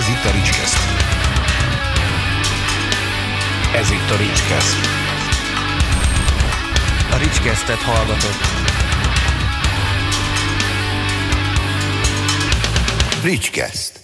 Ez 0.00 0.08
itt 0.08 0.24
a 0.24 0.30
Ricskeszt. 0.30 0.76
Ez 3.74 3.90
itt 3.90 4.10
a 4.10 4.16
Ricskeszt. 4.16 4.76
A 7.10 7.16
Ricskesztet 7.16 7.76
hallgatott. 7.76 8.40
Ricskeszt. 13.22 14.00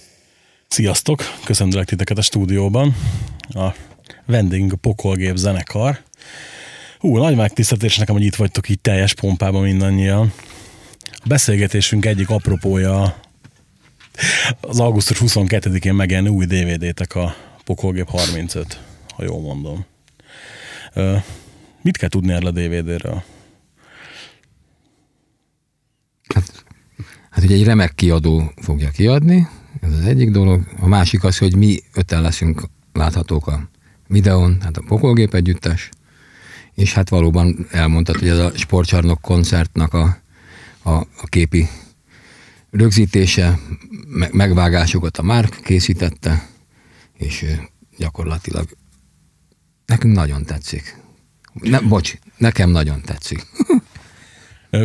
Sziasztok! 0.67 1.23
Köszöntelek 1.43 1.87
titeket 1.87 2.17
a 2.17 2.21
stúdióban. 2.21 2.95
A 3.49 3.73
vendégünk 4.25 4.73
a 4.73 4.77
Pokolgép 4.77 5.35
zenekar. 5.35 5.99
Hú, 6.99 7.17
nagy 7.17 7.35
megtiszteltés 7.35 7.97
nekem, 7.97 8.15
hogy 8.15 8.25
itt 8.25 8.35
vagytok 8.35 8.69
így 8.69 8.79
teljes 8.79 9.13
pompában 9.13 9.61
mindannyian. 9.61 10.33
A 11.11 11.27
beszélgetésünk 11.27 12.05
egyik 12.05 12.29
apropója 12.29 13.25
az 14.61 14.79
augusztus 14.79 15.17
22-én 15.21 15.93
megjelenő 15.93 16.29
új 16.29 16.45
DVD-tek 16.45 17.15
a 17.15 17.35
Pokolgép 17.63 18.09
35, 18.09 18.81
ha 19.15 19.23
jól 19.23 19.41
mondom. 19.41 19.85
Mit 21.81 21.97
kell 21.97 22.09
tudni 22.09 22.33
erről 22.33 22.47
a 22.47 22.51
DVD-ről? 22.51 23.23
Hát, 26.33 26.65
hát 27.29 27.43
ugye 27.43 27.55
egy 27.55 27.63
remek 27.63 27.95
kiadó 27.95 28.51
fogja 28.61 28.89
kiadni, 28.89 29.47
ez 29.81 29.93
az 29.93 30.05
egyik 30.05 30.31
dolog. 30.31 30.67
A 30.79 30.87
másik 30.87 31.23
az, 31.23 31.37
hogy 31.37 31.55
mi 31.55 31.79
öten 31.93 32.21
leszünk 32.21 32.63
láthatók 32.93 33.47
a 33.47 33.69
videón, 34.07 34.57
hát 34.61 34.77
a 34.77 34.83
Pokolgép 34.87 35.33
együttes, 35.33 35.89
és 36.73 36.93
hát 36.93 37.09
valóban 37.09 37.67
elmondtad, 37.71 38.19
hogy 38.19 38.27
ez 38.27 38.37
a 38.37 38.51
sportcsarnok 38.55 39.21
koncertnak 39.21 39.93
a, 39.93 40.17
a, 40.83 40.91
a 40.91 41.25
képi 41.25 41.67
rögzítése, 42.71 43.59
me, 44.07 44.29
megvágásokat 44.31 45.17
a 45.17 45.21
Márk 45.21 45.59
készítette, 45.63 46.47
és 47.13 47.45
gyakorlatilag 47.97 48.67
nekünk 49.85 50.15
nagyon 50.15 50.43
tetszik. 50.43 50.97
Ne, 51.53 51.79
bocs, 51.79 52.13
nekem 52.37 52.69
nagyon 52.69 53.01
tetszik. 53.01 53.45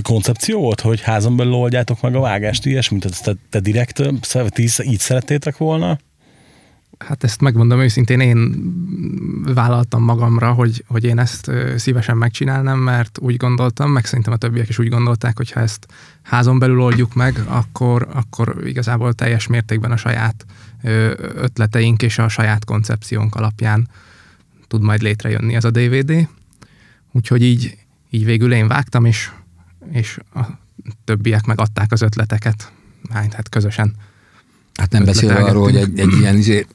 koncepció 0.02 0.60
volt, 0.60 0.80
hogy 0.80 1.00
házon 1.00 1.36
belül 1.36 1.52
oldjátok 1.52 2.00
meg 2.00 2.14
a 2.14 2.20
vágást, 2.20 2.66
ilyesmit? 2.66 3.22
Te, 3.22 3.34
te 3.50 3.60
direkt 3.60 4.02
így 4.82 4.98
szerettétek 4.98 5.56
volna? 5.56 5.98
Hát 7.06 7.24
ezt 7.24 7.40
megmondom 7.40 7.80
őszintén, 7.80 8.20
én 8.20 8.54
vállaltam 9.54 10.02
magamra, 10.02 10.52
hogy, 10.52 10.84
hogy 10.86 11.04
én 11.04 11.18
ezt 11.18 11.50
szívesen 11.76 12.16
megcsinálnám, 12.16 12.78
mert 12.78 13.18
úgy 13.20 13.36
gondoltam, 13.36 13.90
meg 13.90 14.04
szerintem 14.04 14.32
a 14.32 14.36
többiek 14.36 14.68
is 14.68 14.78
úgy 14.78 14.88
gondolták, 14.88 15.36
hogy 15.36 15.50
ha 15.50 15.60
ezt 15.60 15.86
házon 16.22 16.58
belül 16.58 16.80
oldjuk 16.80 17.14
meg, 17.14 17.38
akkor, 17.46 18.08
akkor 18.12 18.62
igazából 18.64 19.12
teljes 19.12 19.46
mértékben 19.46 19.92
a 19.92 19.96
saját 19.96 20.46
ötleteink 21.34 22.02
és 22.02 22.18
a 22.18 22.28
saját 22.28 22.64
koncepciónk 22.64 23.34
alapján 23.34 23.88
tud 24.68 24.82
majd 24.82 25.02
létrejönni 25.02 25.54
ez 25.54 25.64
a 25.64 25.70
DVD. 25.70 26.28
Úgyhogy 27.12 27.42
így, 27.42 27.76
így 28.10 28.24
végül 28.24 28.52
én 28.52 28.68
vágtam, 28.68 29.04
és, 29.04 29.30
és 29.92 30.18
a 30.34 30.40
többiek 31.04 31.44
megadták 31.44 31.92
az 31.92 32.02
ötleteket, 32.02 32.72
hát 33.10 33.48
közösen 33.48 33.94
Hát 34.74 34.90
nem 34.90 35.04
beszélve 35.04 35.34
arról, 35.34 35.62
hogy 35.62 35.76
egy, 35.76 35.98
egy 35.98 36.12
ilyen 36.20 36.36
izé, 36.36 36.66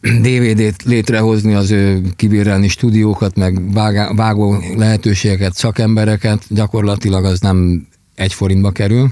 DVD-t 0.00 0.82
létrehozni, 0.82 1.54
az 1.54 1.70
ő 1.70 2.02
kibírálni 2.16 2.68
stúdiókat, 2.68 3.36
meg 3.36 3.72
vágá, 3.72 4.12
vágó 4.12 4.62
lehetőségeket, 4.76 5.54
szakembereket, 5.54 6.42
gyakorlatilag 6.48 7.24
az 7.24 7.40
nem 7.40 7.86
egy 8.14 8.34
forintba 8.34 8.70
kerül. 8.70 9.10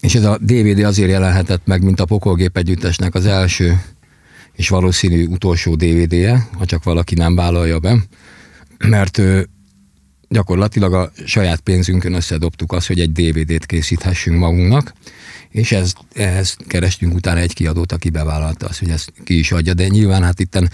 És 0.00 0.14
ez 0.14 0.24
a 0.24 0.38
DVD 0.40 0.78
azért 0.78 1.10
jelenhetett 1.10 1.66
meg, 1.66 1.82
mint 1.82 2.00
a 2.00 2.04
Pokolgép 2.04 2.56
együttesnek 2.56 3.14
az 3.14 3.26
első 3.26 3.80
és 4.52 4.68
valószínű 4.68 5.26
utolsó 5.26 5.74
DVD-je, 5.74 6.48
ha 6.58 6.64
csak 6.64 6.84
valaki 6.84 7.14
nem 7.14 7.34
vállalja 7.34 7.78
be, 7.78 7.96
mert 8.78 9.18
ő, 9.18 9.48
gyakorlatilag 10.34 10.94
a 10.94 11.10
saját 11.24 11.60
pénzünkön 11.60 12.12
összedobtuk 12.12 12.72
azt, 12.72 12.86
hogy 12.86 13.00
egy 13.00 13.12
DVD-t 13.12 13.66
készíthessünk 13.66 14.38
magunknak, 14.38 14.92
és 15.50 15.72
ez, 15.72 15.92
ehhez 16.14 16.56
kerestünk 16.66 17.14
utána 17.14 17.40
egy 17.40 17.54
kiadót, 17.54 17.92
aki 17.92 18.10
bevállalta 18.10 18.66
azt, 18.66 18.78
hogy 18.78 18.90
ezt 18.90 19.12
ki 19.24 19.38
is 19.38 19.52
adja, 19.52 19.74
de 19.74 19.88
nyilván 19.88 20.22
hát 20.22 20.40
itten 20.40 20.70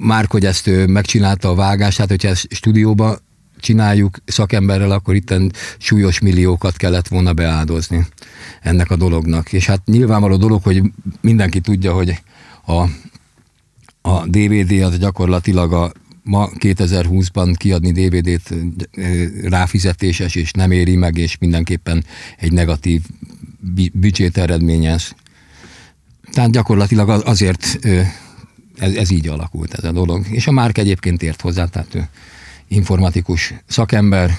már, 0.00 0.26
hogy 0.28 0.44
ezt 0.44 0.70
megcsinálta 0.86 1.48
a 1.48 1.54
vágást, 1.54 1.98
hát 1.98 2.08
hogyha 2.08 2.28
ezt 2.28 2.46
stúdióba 2.50 3.18
csináljuk 3.60 4.18
szakemberrel, 4.24 4.90
akkor 4.90 5.14
itten 5.14 5.52
súlyos 5.78 6.20
milliókat 6.20 6.76
kellett 6.76 7.08
volna 7.08 7.32
beáldozni 7.32 8.06
ennek 8.62 8.90
a 8.90 8.96
dolognak. 8.96 9.52
És 9.52 9.66
hát 9.66 9.82
nyilvánvaló 9.84 10.36
dolog, 10.36 10.62
hogy 10.62 10.82
mindenki 11.20 11.60
tudja, 11.60 11.92
hogy 11.92 12.22
a, 12.66 12.80
a 14.10 14.26
DVD 14.26 14.82
az 14.82 14.98
gyakorlatilag 14.98 15.72
a 15.72 15.92
ma 16.26 16.50
2020-ban 16.58 17.54
kiadni 17.56 17.92
DVD-t 17.92 18.54
ráfizetéses, 19.42 20.34
és 20.34 20.50
nem 20.50 20.70
éri 20.70 20.96
meg, 20.96 21.16
és 21.16 21.38
mindenképpen 21.38 22.04
egy 22.38 22.52
negatív 22.52 23.02
büdzsét 23.92 24.38
eredményez. 24.38 25.14
Tehát 26.32 26.50
gyakorlatilag 26.50 27.08
azért 27.08 27.78
ez, 28.78 28.94
ez 28.94 29.10
így 29.10 29.28
alakult 29.28 29.74
ez 29.74 29.84
a 29.84 29.92
dolog. 29.92 30.26
És 30.30 30.46
a 30.46 30.52
Márk 30.52 30.78
egyébként 30.78 31.22
ért 31.22 31.40
hozzá, 31.40 31.64
tehát 31.64 31.94
ő 31.94 32.08
informatikus 32.68 33.54
szakember, 33.66 34.38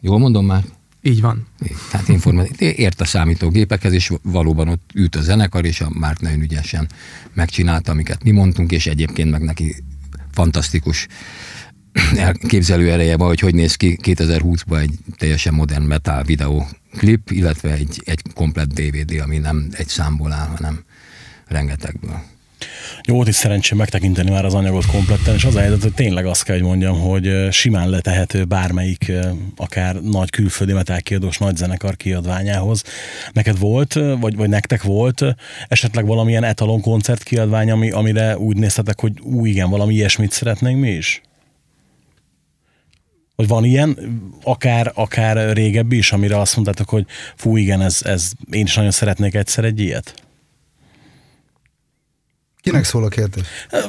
jól 0.00 0.18
mondom 0.18 0.46
már? 0.46 0.64
Így 1.02 1.20
van. 1.20 1.46
Tehát 1.90 2.08
informatikus, 2.08 2.60
ért 2.76 3.00
a 3.00 3.04
számítógépekhez, 3.04 3.92
és 3.92 4.12
valóban 4.22 4.68
ott 4.68 4.90
ült 4.94 5.16
a 5.16 5.22
zenekar, 5.22 5.64
és 5.64 5.80
a 5.80 5.90
Márk 5.92 6.20
nagyon 6.20 6.40
ügyesen 6.40 6.88
megcsinálta, 7.32 7.92
amiket 7.92 8.24
mi 8.24 8.30
mondtunk, 8.30 8.72
és 8.72 8.86
egyébként 8.86 9.30
meg 9.30 9.42
neki 9.42 9.74
fantasztikus 10.34 11.06
képzelő 12.48 12.90
ereje 12.90 13.16
van, 13.16 13.28
hogy 13.28 13.40
hogy 13.40 13.54
néz 13.54 13.74
ki 13.74 13.98
2020-ban 14.02 14.80
egy 14.80 14.98
teljesen 15.16 15.54
modern 15.54 15.82
metal 15.82 16.22
videó 16.22 16.68
klip, 16.96 17.30
illetve 17.30 17.72
egy, 17.72 18.02
egy 18.04 18.22
komplett 18.34 18.72
DVD, 18.72 19.20
ami 19.20 19.38
nem 19.38 19.68
egy 19.72 19.88
számból 19.88 20.32
áll, 20.32 20.46
hanem 20.46 20.84
rengetegből. 21.46 22.22
Jó, 23.06 23.14
volt 23.14 23.28
is 23.28 23.34
szerencsém 23.34 23.78
megtekinteni 23.78 24.30
már 24.30 24.44
az 24.44 24.54
anyagot 24.54 24.86
kompletten, 24.86 25.34
és 25.34 25.44
az 25.44 25.54
a 25.54 25.60
helyzet, 25.60 25.82
hogy 25.82 25.94
tényleg 25.94 26.26
azt 26.26 26.42
kell, 26.42 26.54
hogy 26.54 26.64
mondjam, 26.64 27.00
hogy 27.00 27.48
simán 27.50 27.88
letehető 27.88 28.44
bármelyik, 28.44 29.12
akár 29.56 29.94
nagy 29.94 30.30
külföldi 30.30 30.72
metálkiadós 30.72 31.38
nagy 31.38 31.56
zenekar 31.56 31.96
kiadványához. 31.96 32.82
Neked 33.32 33.58
volt, 33.58 33.92
vagy, 34.20 34.36
vagy 34.36 34.48
nektek 34.48 34.82
volt 34.82 35.24
esetleg 35.68 36.06
valamilyen 36.06 36.44
etalon 36.44 36.80
koncert 36.80 37.22
kiadvány, 37.22 37.70
ami, 37.70 37.90
amire 37.90 38.38
úgy 38.38 38.56
néztetek, 38.56 39.00
hogy 39.00 39.12
ú, 39.22 39.46
igen, 39.46 39.70
valami 39.70 39.94
ilyesmit 39.94 40.32
szeretnénk 40.32 40.80
mi 40.80 40.90
is? 40.90 41.20
Vagy 43.36 43.48
van 43.48 43.64
ilyen, 43.64 43.98
akár, 44.42 44.92
akár 44.94 45.52
régebbi 45.52 45.96
is, 45.96 46.12
amire 46.12 46.40
azt 46.40 46.54
mondtátok, 46.54 46.88
hogy 46.88 47.06
fú, 47.36 47.56
igen, 47.56 47.82
ez, 47.82 48.00
ez, 48.04 48.30
én 48.50 48.64
is 48.64 48.74
nagyon 48.74 48.90
szeretnék 48.90 49.34
egyszer 49.34 49.64
egy 49.64 49.80
ilyet? 49.80 50.23
Kinek 52.64 52.84
szól 52.84 53.04
a 53.04 53.08
kérdés? 53.08 53.44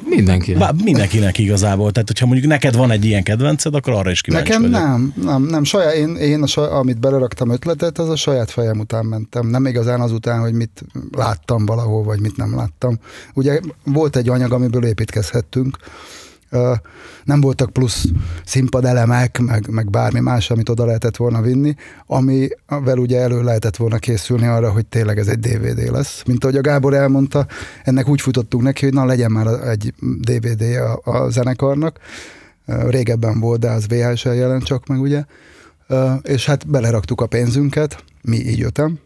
Mindenkinek. 0.10 0.60
Bár 0.60 0.74
mindenkinek 0.84 1.38
igazából. 1.38 1.92
Tehát, 1.92 2.08
hogyha 2.08 2.26
mondjuk 2.26 2.48
neked 2.48 2.76
van 2.76 2.92
egy 2.92 3.06
ilyen 3.06 3.24
kedvenced, 3.24 3.76
akkor 3.76 3.94
arra 3.94 4.12
is 4.12 4.22
kíváncsi 4.22 4.48
Nekem 4.50 4.72
vagyok. 4.72 4.88
nem, 4.88 5.14
nem, 5.24 5.44
nem. 5.44 5.64
Saját, 5.64 5.94
én, 5.94 6.16
én 6.16 6.42
a 6.42 6.48
saj, 6.48 6.68
amit 6.68 7.00
beleraktam 7.00 7.50
ötletet, 7.50 8.00
az 8.00 8.10
a 8.10 8.16
saját 8.16 8.52
fejem 8.52 8.80
után 8.80 9.06
mentem. 9.06 9.48
Nem 9.48 9.66
igazán 9.66 10.02
azután, 10.02 10.40
hogy 10.40 10.54
mit 10.54 10.84
láttam 11.12 11.66
valahol, 11.66 12.04
vagy 12.04 12.20
mit 12.20 12.38
nem 12.38 12.56
láttam. 12.56 13.00
Ugye 13.34 13.60
volt 13.84 14.16
egy 14.16 14.30
anyag, 14.30 14.52
amiből 14.52 14.86
építkezhettünk, 14.86 15.78
nem 17.24 17.42
voltak 17.42 17.70
plusz 17.70 18.06
színpadelemek, 18.46 19.40
meg, 19.40 19.68
meg 19.70 19.90
bármi 19.90 20.20
más, 20.20 20.52
amit 20.52 20.70
oda 20.70 20.86
lehetett 20.86 21.16
volna 21.16 21.42
vinni, 21.42 21.76
amivel 22.06 22.98
ugye 22.98 23.20
elő 23.20 23.44
lehetett 23.44 23.76
volna 23.76 23.98
készülni 23.98 24.46
arra, 24.46 24.72
hogy 24.72 24.86
tényleg 24.86 25.18
ez 25.18 25.28
egy 25.28 25.40
DVD 25.40 25.92
lesz. 25.92 26.24
Mint 26.26 26.44
ahogy 26.44 26.58
a 26.58 26.62
Gábor 26.62 26.94
elmondta, 26.94 27.48
ennek 27.84 28.08
úgy 28.08 28.22
futottunk 28.22 28.64
neki, 28.64 28.86
hogy 28.86 28.94
na 28.94 29.06
legyen 29.06 29.32
már 29.32 29.48
egy 29.48 29.94
DVD 30.00 30.62
a, 30.62 31.02
a 31.04 31.30
zenekarnak. 31.30 32.00
Régebben 32.66 33.40
volt, 33.40 33.60
de 33.60 33.70
az 33.70 33.88
VHS-el 33.88 34.36
jelent 34.36 34.64
csak 34.64 34.88
meg, 34.88 35.02
ugye. 35.02 35.24
És 36.22 36.46
hát 36.46 36.68
beleraktuk 36.68 37.22
a 37.22 37.28
pénzünket, 37.28 38.04
mi 38.22 38.38
így 38.38 38.58
jöttem, 38.58 39.00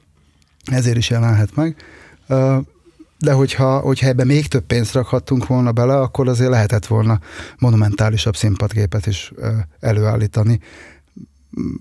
ezért 0.65 0.97
is 0.97 1.09
jelenhet 1.09 1.55
meg 1.55 1.75
de 3.19 3.31
hogyha, 3.31 3.79
hogyha 3.79 4.07
ebbe 4.07 4.23
még 4.23 4.47
több 4.47 4.65
pénzt 4.65 4.93
rakhattunk 4.93 5.47
volna 5.47 5.71
bele, 5.71 5.99
akkor 5.99 6.27
azért 6.27 6.49
lehetett 6.49 6.85
volna 6.85 7.19
monumentálisabb 7.57 8.35
színpadgépet 8.35 9.05
is 9.05 9.31
előállítani. 9.79 10.59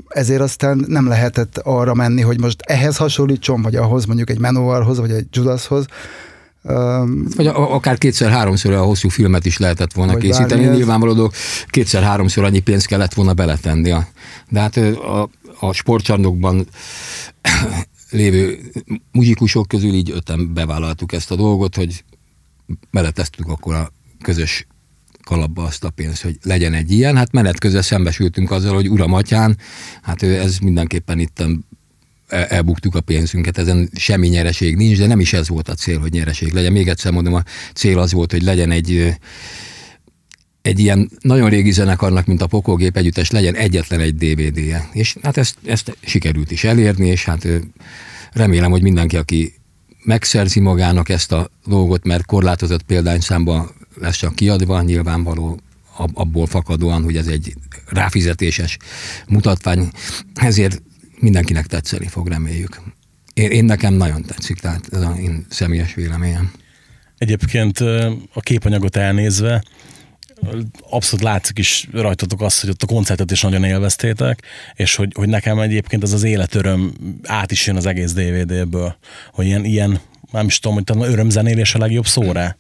Ezért 0.08 0.40
aztán 0.40 0.84
nem 0.86 1.08
lehetett 1.08 1.58
arra 1.58 1.94
menni, 1.94 2.20
hogy 2.20 2.40
most 2.40 2.60
ehhez 2.60 2.96
hasonlítson, 2.96 3.62
vagy 3.62 3.76
ahhoz, 3.76 4.04
mondjuk 4.04 4.30
egy 4.30 4.38
Manowarhoz, 4.38 4.98
vagy 4.98 5.10
egy 5.10 5.26
Judashoz, 5.30 5.86
vagy 7.36 7.46
akár 7.54 7.98
kétszer-háromszor 7.98 8.72
a 8.72 8.82
hosszú 8.82 9.08
filmet 9.08 9.46
is 9.46 9.58
lehetett 9.58 9.92
volna 9.92 10.12
vagy 10.12 10.22
készíteni. 10.22 10.64
Nyilvánvalóan 10.66 11.30
kétszer-háromszor 11.66 12.44
annyi 12.44 12.60
pénzt 12.60 12.86
kellett 12.86 13.14
volna 13.14 13.32
beletenni. 13.32 13.94
De 14.48 14.60
hát 14.60 14.76
a, 14.76 15.28
a 15.60 15.72
sportcsarnokban 15.72 16.66
lévő 18.10 18.60
muzsikusok 19.12 19.68
közül 19.68 19.94
így 19.94 20.10
öten 20.10 20.54
bevállaltuk 20.54 21.12
ezt 21.12 21.30
a 21.30 21.36
dolgot, 21.36 21.74
hogy 21.74 22.04
beletesztük 22.90 23.48
akkor 23.48 23.74
a 23.74 23.92
közös 24.22 24.66
kalapba 25.22 25.62
azt 25.62 25.84
a 25.84 25.90
pénzt, 25.90 26.22
hogy 26.22 26.38
legyen 26.42 26.74
egy 26.74 26.90
ilyen. 26.90 27.16
Hát 27.16 27.32
menet 27.32 27.58
közben 27.58 27.82
szembesültünk 27.82 28.50
azzal, 28.50 28.74
hogy 28.74 28.90
uram 28.90 29.12
atyán, 29.12 29.58
hát 30.02 30.22
ez 30.22 30.58
mindenképpen 30.58 31.18
itt 31.18 31.44
elbuktuk 32.28 32.94
a 32.94 33.00
pénzünket, 33.00 33.58
ezen 33.58 33.90
semmi 33.94 34.28
nyereség 34.28 34.76
nincs, 34.76 34.98
de 34.98 35.06
nem 35.06 35.20
is 35.20 35.32
ez 35.32 35.48
volt 35.48 35.68
a 35.68 35.74
cél, 35.74 35.98
hogy 35.98 36.12
nyereség 36.12 36.52
legyen. 36.52 36.72
Még 36.72 36.88
egyszer 36.88 37.12
mondom, 37.12 37.34
a 37.34 37.42
cél 37.74 37.98
az 37.98 38.12
volt, 38.12 38.32
hogy 38.32 38.42
legyen 38.42 38.70
egy 38.70 39.14
egy 40.62 40.78
ilyen 40.78 41.10
nagyon 41.20 41.48
régi 41.48 41.70
zenekarnak, 41.70 42.26
mint 42.26 42.42
a 42.42 42.46
Pokolgép 42.46 42.96
együttes, 42.96 43.30
legyen 43.30 43.54
egyetlen 43.54 44.00
egy 44.00 44.14
DVD-je. 44.14 44.88
És 44.92 45.16
hát 45.22 45.36
ezt, 45.36 45.56
ezt 45.64 45.96
sikerült 46.00 46.50
is 46.50 46.64
elérni, 46.64 47.06
és 47.06 47.24
hát 47.24 47.46
remélem, 48.32 48.70
hogy 48.70 48.82
mindenki, 48.82 49.16
aki 49.16 49.54
megszerzi 50.04 50.60
magának 50.60 51.08
ezt 51.08 51.32
a 51.32 51.50
dolgot, 51.66 52.04
mert 52.04 52.26
korlátozott 52.26 52.82
példányszámban 52.82 53.70
lesz 54.00 54.16
csak 54.16 54.34
kiadva, 54.34 54.82
nyilvánvaló 54.82 55.60
abból 56.14 56.46
fakadóan, 56.46 57.02
hogy 57.02 57.16
ez 57.16 57.26
egy 57.26 57.54
ráfizetéses 57.86 58.76
mutatvány, 59.26 59.90
ezért 60.34 60.82
mindenkinek 61.18 61.66
tetszeni 61.66 62.06
fog, 62.06 62.28
reméljük. 62.28 62.80
Én, 63.34 63.50
én 63.50 63.64
nekem 63.64 63.94
nagyon 63.94 64.22
tetszik, 64.22 64.58
tehát 64.58 64.88
ez 64.92 65.00
az 65.00 65.18
én 65.18 65.46
személyes 65.48 65.94
véleményem. 65.94 66.50
Egyébként 67.18 67.80
a 68.32 68.40
képanyagot 68.40 68.96
elnézve, 68.96 69.62
abszolút 70.90 71.24
látszik 71.24 71.58
is 71.58 71.88
rajtatok 71.92 72.40
azt, 72.40 72.60
hogy 72.60 72.70
ott 72.70 72.82
a 72.82 72.86
koncertet 72.86 73.30
is 73.30 73.42
nagyon 73.42 73.64
élveztétek, 73.64 74.42
és 74.74 74.94
hogy, 74.94 75.12
hogy 75.14 75.28
nekem 75.28 75.58
egyébként 75.58 76.02
ez 76.02 76.12
az 76.12 76.22
életöröm 76.22 76.92
át 77.22 77.50
is 77.50 77.66
jön 77.66 77.76
az 77.76 77.86
egész 77.86 78.12
DVD-ből, 78.12 78.96
hogy 79.32 79.46
ilyen, 79.46 79.64
ilyen 79.64 80.00
nem 80.32 80.46
is 80.46 80.58
tudom, 80.58 80.76
hogy 80.76 80.84
talán 80.84 81.10
örömzenélés 81.10 81.74
a 81.74 81.78
legjobb 81.78 82.06
szóra. 82.06 82.56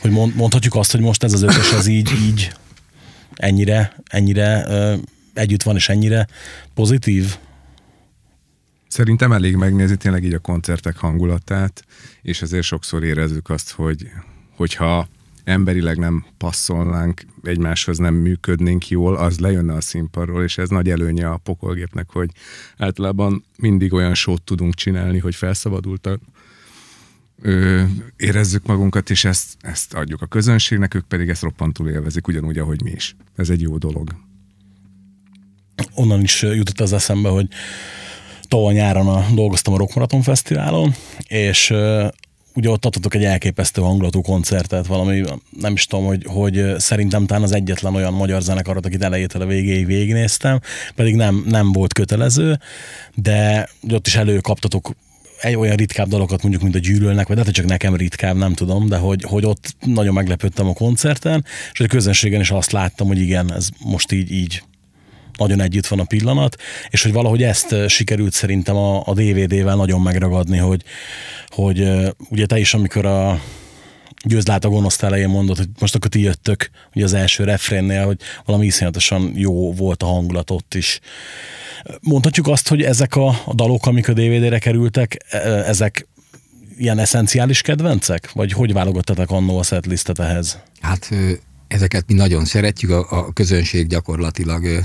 Hogy 0.00 0.10
mond, 0.10 0.34
mondhatjuk 0.34 0.74
azt, 0.74 0.92
hogy 0.92 1.00
most 1.00 1.22
ez 1.22 1.32
az 1.32 1.42
ötös, 1.42 1.72
ez 1.72 1.86
így, 1.86 2.10
így 2.26 2.52
ennyire, 3.34 3.96
ennyire 4.04 4.66
együtt 5.34 5.62
van, 5.62 5.76
és 5.76 5.88
ennyire 5.88 6.26
pozitív? 6.74 7.36
Szerintem 8.88 9.32
elég 9.32 9.56
megnézni 9.56 9.96
tényleg 9.96 10.24
így 10.24 10.34
a 10.34 10.38
koncertek 10.38 10.96
hangulatát, 10.96 11.84
és 12.22 12.42
azért 12.42 12.64
sokszor 12.64 13.04
érezzük 13.04 13.50
azt, 13.50 13.70
hogy 13.70 14.08
hogyha 14.56 15.08
emberileg 15.46 15.98
nem 15.98 16.24
passzolnánk, 16.36 17.22
egymáshoz 17.42 17.98
nem 17.98 18.14
működnénk 18.14 18.88
jól, 18.88 19.16
az 19.16 19.38
lejönne 19.38 19.74
a 19.74 19.80
színpadról, 19.80 20.42
és 20.42 20.58
ez 20.58 20.68
nagy 20.68 20.90
előnye 20.90 21.28
a 21.28 21.36
pokolgépnek, 21.36 22.10
hogy 22.10 22.30
általában 22.76 23.44
mindig 23.58 23.92
olyan 23.92 24.14
sót 24.14 24.42
tudunk 24.42 24.74
csinálni, 24.74 25.18
hogy 25.18 25.34
felszabadultak 25.34 26.20
ö, 27.42 27.82
érezzük 28.16 28.66
magunkat, 28.66 29.10
és 29.10 29.24
ezt, 29.24 29.56
ezt 29.60 29.94
adjuk 29.94 30.22
a 30.22 30.26
közönségnek, 30.26 30.94
ők 30.94 31.04
pedig 31.04 31.28
ezt 31.28 31.42
roppantul 31.42 31.88
élvezik, 31.88 32.28
ugyanúgy, 32.28 32.58
ahogy 32.58 32.82
mi 32.82 32.90
is. 32.90 33.16
Ez 33.36 33.50
egy 33.50 33.60
jó 33.60 33.76
dolog. 33.78 34.14
Onnan 35.94 36.22
is 36.22 36.42
jutott 36.42 36.80
az 36.80 36.92
eszembe, 36.92 37.28
hogy 37.28 37.48
tavaly 38.48 38.74
nyáron 38.74 39.08
a, 39.08 39.26
dolgoztam 39.34 39.74
a 39.74 39.76
Rock 39.76 39.94
Marathon 39.94 40.22
Fesztiválon, 40.22 40.94
és 41.26 41.74
ugye 42.56 42.70
ott 42.70 42.84
adtatok 42.84 43.14
egy 43.14 43.24
elképesztő 43.24 43.82
hangulatú 43.82 44.20
koncertet, 44.20 44.86
valami, 44.86 45.22
nem 45.60 45.72
is 45.72 45.86
tudom, 45.86 46.04
hogy, 46.04 46.24
hogy 46.26 46.74
szerintem 46.78 47.26
talán 47.26 47.42
az 47.42 47.52
egyetlen 47.52 47.94
olyan 47.94 48.12
magyar 48.12 48.42
zenekarat, 48.42 48.86
akit 48.86 49.02
elejétől 49.02 49.42
a 49.42 49.46
végéig 49.46 49.86
végignéztem, 49.86 50.60
pedig 50.94 51.14
nem, 51.14 51.44
nem 51.48 51.72
volt 51.72 51.92
kötelező, 51.92 52.58
de 53.14 53.68
ott 53.90 54.06
is 54.06 54.16
előkaptatok 54.16 54.90
egy 55.40 55.54
olyan 55.54 55.76
ritkább 55.76 56.08
dalokat 56.08 56.42
mondjuk, 56.42 56.62
mint 56.62 56.74
a 56.74 56.78
gyűlölnek, 56.78 57.28
vagy 57.28 57.38
hogy 57.38 57.50
csak 57.50 57.66
nekem 57.66 57.94
ritkább, 57.94 58.36
nem 58.36 58.54
tudom, 58.54 58.88
de 58.88 58.96
hogy, 58.96 59.22
hogy 59.22 59.44
ott 59.44 59.76
nagyon 59.80 60.14
meglepődtem 60.14 60.68
a 60.68 60.72
koncerten, 60.72 61.44
és 61.72 61.80
a 61.80 61.86
közönségen 61.86 62.40
is 62.40 62.50
azt 62.50 62.72
láttam, 62.72 63.06
hogy 63.06 63.20
igen, 63.20 63.52
ez 63.52 63.68
most 63.84 64.12
így, 64.12 64.30
így 64.30 64.62
nagyon 65.36 65.60
együtt 65.60 65.86
van 65.86 66.00
a 66.00 66.04
pillanat, 66.04 66.56
és 66.88 67.02
hogy 67.02 67.12
valahogy 67.12 67.42
ezt 67.42 67.74
sikerült 67.88 68.32
szerintem 68.32 68.76
a, 68.76 69.02
a 69.06 69.14
DVD-vel 69.14 69.76
nagyon 69.76 70.00
megragadni, 70.00 70.58
hogy, 70.58 70.82
hogy 71.48 71.88
ugye 72.30 72.46
te 72.46 72.58
is, 72.58 72.74
amikor 72.74 73.06
a 73.06 73.40
győzlát 74.24 74.64
a 74.64 74.68
gonoszt 74.68 75.02
elején 75.02 75.28
mondott, 75.28 75.56
hogy 75.56 75.68
most 75.78 75.94
akkor 75.94 76.10
ti 76.10 76.20
jöttök, 76.20 76.70
ugye 76.94 77.04
az 77.04 77.12
első 77.12 77.44
refrénnél, 77.44 78.04
hogy 78.04 78.20
valami 78.44 78.66
iszonyatosan 78.66 79.32
jó 79.34 79.72
volt 79.72 80.02
a 80.02 80.06
hangulat 80.06 80.50
ott 80.50 80.74
is. 80.74 81.00
Mondhatjuk 82.00 82.48
azt, 82.48 82.68
hogy 82.68 82.82
ezek 82.82 83.16
a, 83.16 83.28
a 83.44 83.54
dalok, 83.54 83.86
amik 83.86 84.08
a 84.08 84.12
DVD-re 84.12 84.58
kerültek, 84.58 85.16
e, 85.28 85.38
ezek 85.48 86.08
ilyen 86.78 86.98
eszenciális 86.98 87.60
kedvencek? 87.60 88.32
Vagy 88.32 88.52
hogy 88.52 88.72
válogattatok 88.72 89.30
annó 89.30 89.58
a 89.58 89.62
setlistet 89.62 90.18
ehhez? 90.18 90.58
Hát 90.80 91.10
ezeket 91.68 92.04
mi 92.06 92.14
nagyon 92.14 92.44
szeretjük, 92.44 92.90
a, 92.90 93.06
a 93.10 93.32
közönség 93.32 93.86
gyakorlatilag 93.86 94.84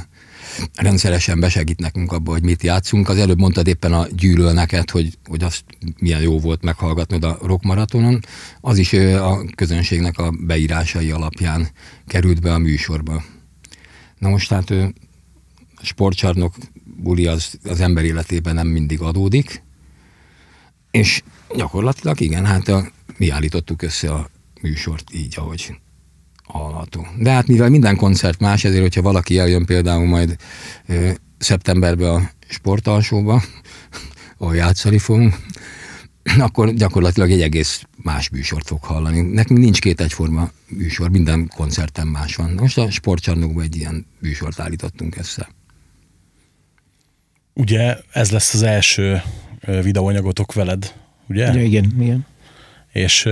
rendszeresen 0.76 1.40
besegít 1.40 1.80
nekünk 1.80 2.12
abba, 2.12 2.32
hogy 2.32 2.44
mit 2.44 2.64
játszunk. 2.64 3.10
Az 3.10 3.18
előbb 3.18 3.40
mondtad 3.40 3.68
éppen 3.68 3.94
a 3.94 4.08
gyűlöl 4.08 4.54
neked, 4.54 4.90
hogy, 4.90 5.18
hogy 5.26 5.44
azt 5.44 5.64
milyen 6.00 6.22
jó 6.22 6.40
volt 6.40 6.64
meghallgatnod 6.64 7.24
a 7.24 7.38
rock 7.42 7.64
maratonon. 7.64 8.20
Az 8.62 8.78
is 8.78 8.94
a 8.94 9.46
közönségnek 9.56 10.18
a 10.18 10.32
beírásai 10.32 11.12
alapján 11.12 11.68
került 12.08 12.42
be 12.42 12.54
a 12.54 12.58
műsorba. 12.58 13.24
Na 14.18 14.30
most 14.30 14.50
hát 14.50 14.74
sportcsarnok 15.82 16.56
buli 16.84 17.26
az, 17.28 17.60
az 17.64 17.80
ember 17.80 18.04
életében 18.04 18.56
nem 18.56 18.68
mindig 18.68 19.02
adódik, 19.02 19.64
és 20.92 21.24
gyakorlatilag 21.56 22.20
igen, 22.20 22.46
hát 22.46 22.68
a, 22.68 22.92
mi 23.18 23.30
állítottuk 23.30 23.82
össze 23.82 24.12
a 24.12 24.30
műsort 24.62 25.14
így, 25.14 25.34
ahogy 25.38 25.80
hallható. 26.52 27.08
De 27.18 27.32
hát 27.32 27.48
mivel 27.48 27.70
minden 27.70 27.96
koncert 27.96 28.40
más, 28.40 28.64
ezért, 28.64 28.82
hogyha 28.82 29.02
valaki 29.02 29.38
eljön 29.38 29.66
például 29.66 30.06
majd 30.06 30.36
ö, 30.86 31.10
szeptemberben 31.38 32.16
a 32.16 32.30
sportalsóba, 32.48 33.42
ahol 34.38 34.56
játszani 34.56 34.98
fogunk, 34.98 35.36
akkor 36.38 36.74
gyakorlatilag 36.74 37.32
egy 37.32 37.42
egész 37.42 37.84
más 38.04 38.30
műsort 38.30 38.68
fog 38.68 38.84
hallani. 38.84 39.22
Nekünk 39.22 39.60
nincs 39.60 39.80
két 39.80 40.02
egyforma 40.02 40.52
műsor, 40.68 41.10
minden 41.10 41.52
koncerten 41.56 42.08
más 42.08 42.36
van. 42.36 42.52
Most 42.60 42.78
a 42.78 42.92
sportcsarnokban 42.92 43.64
egy 43.64 43.76
ilyen 43.76 44.06
műsort 44.20 44.60
állítottunk 44.60 45.18
össze. 45.18 45.50
Ugye 47.54 47.98
ez 48.12 48.32
lesz 48.32 48.54
az 48.54 48.62
első 48.62 49.22
videóanyagotok 49.64 50.54
veled, 50.54 50.94
ugye? 51.28 51.54
Ja, 51.54 51.64
igen, 51.64 51.94
igen. 52.00 52.26
És 52.92 53.30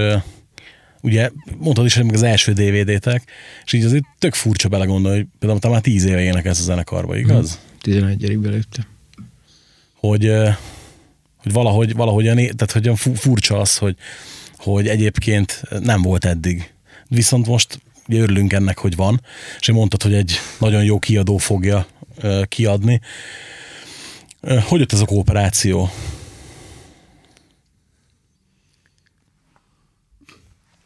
ugye 1.02 1.30
mondtad 1.58 1.86
is, 1.86 1.96
hogy 1.96 2.14
az 2.14 2.24
első 2.24 2.54
DVD-tek, 2.54 3.24
és 3.66 3.74
így 3.74 3.84
azért 3.84 4.04
tök 4.20 4.34
furcsa 4.34 4.70
belegondolni, 4.70 5.18
hogy 5.18 5.28
például 5.40 5.60
te 5.60 5.70
már 5.70 5.82
tíz 5.82 6.06
éve 6.06 6.22
énekelsz 6.22 6.60
a 6.60 6.64
zenekarba, 6.64 7.18
igaz? 7.18 7.52
Hmm. 7.52 7.68
11 7.82 8.40
belőtte. 8.40 8.88
Hogy, 9.96 10.32
hogy 11.38 11.52
valahogy, 11.52 11.94
valahogy 11.94 12.24
tehát 12.26 12.72
hogy 12.72 12.92
furcsa 13.20 13.60
az, 13.60 13.78
hogy, 13.78 13.96
hogy 14.58 14.88
egyébként 14.88 15.62
nem 15.80 16.02
volt 16.02 16.26
eddig. 16.26 16.74
Viszont 17.08 17.48
most 17.48 17.82
ugye 18.08 18.22
örülünk 18.22 18.54
ennek, 18.54 18.78
hogy 18.78 18.96
van, 18.96 19.22
és 19.60 19.72
mondtad, 19.72 20.04
hogy 20.04 20.14
egy 20.14 20.40
nagyon 20.60 20.84
jó 20.84 21.00
kiadó 21.00 21.38
fogja 21.38 21.88
kiadni. 22.48 23.02
Hogy 24.42 24.80
jött 24.80 24.94
ez 24.94 25.00
a 25.00 25.06
kooperáció? 25.06 25.90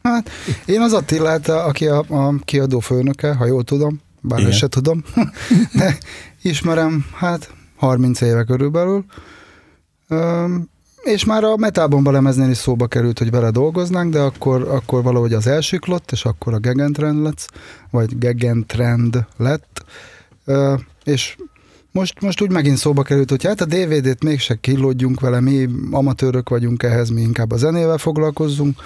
Hát, 0.08 0.30
én 0.66 0.80
az 0.80 0.92
Attilát, 0.92 1.48
aki 1.48 1.86
a, 1.86 2.04
a 2.08 2.34
kiadó 2.44 2.78
főnöke, 2.78 3.34
ha 3.34 3.46
jól 3.46 3.64
tudom, 3.64 4.00
bár 4.20 4.40
ezt 4.40 4.58
se 4.58 4.68
tudom, 4.68 5.02
de 5.78 5.98
ismerem, 6.42 7.06
hát 7.14 7.52
30 7.76 8.20
éve 8.20 8.44
körülbelül, 8.44 9.04
Üm, 10.08 10.68
és 11.02 11.24
már 11.24 11.44
a 11.44 11.56
Metalbomba 11.56 12.10
lemeznél 12.10 12.50
is 12.50 12.56
szóba 12.56 12.86
került, 12.86 13.18
hogy 13.18 13.30
vele 13.30 13.50
dolgoznánk, 13.50 14.12
de 14.12 14.20
akkor, 14.20 14.68
akkor 14.68 15.02
valahogy 15.02 15.32
az 15.32 15.46
elsiklott, 15.46 16.12
és 16.12 16.24
akkor 16.24 16.54
a 16.54 16.58
Gegentrend 16.58 17.22
lett, 17.22 17.50
vagy 17.90 18.18
Gegentrend 18.18 19.26
lett, 19.36 19.84
Üm, 20.46 20.86
és 21.04 21.36
most, 21.90 22.20
most 22.20 22.40
úgy 22.40 22.50
megint 22.50 22.76
szóba 22.76 23.02
került, 23.02 23.30
hogy 23.30 23.44
hát 23.44 23.60
a 23.60 23.64
DVD-t 23.64 24.24
mégse 24.24 24.54
kilódjunk 24.54 25.20
vele, 25.20 25.40
mi 25.40 25.68
amatőrök 25.90 26.48
vagyunk 26.48 26.82
ehhez, 26.82 27.10
mi 27.10 27.20
inkább 27.20 27.52
a 27.52 27.56
zenével 27.56 27.98
foglalkozzunk, 27.98 28.78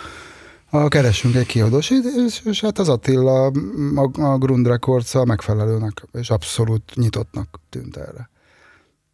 a, 0.70 0.88
keresünk 0.88 1.34
egy 1.34 1.46
kiadós, 1.46 1.90
és, 2.26 2.40
és 2.44 2.60
hát 2.60 2.78
az 2.78 2.88
Attila 2.88 3.46
a, 3.94 4.22
a 4.22 4.38
Grund 4.38 4.66
records 4.66 5.12
megfelelőnek, 5.24 6.04
és 6.12 6.30
abszolút 6.30 6.92
nyitottnak 6.94 7.60
tűnt 7.68 7.96
erre. 7.96 8.30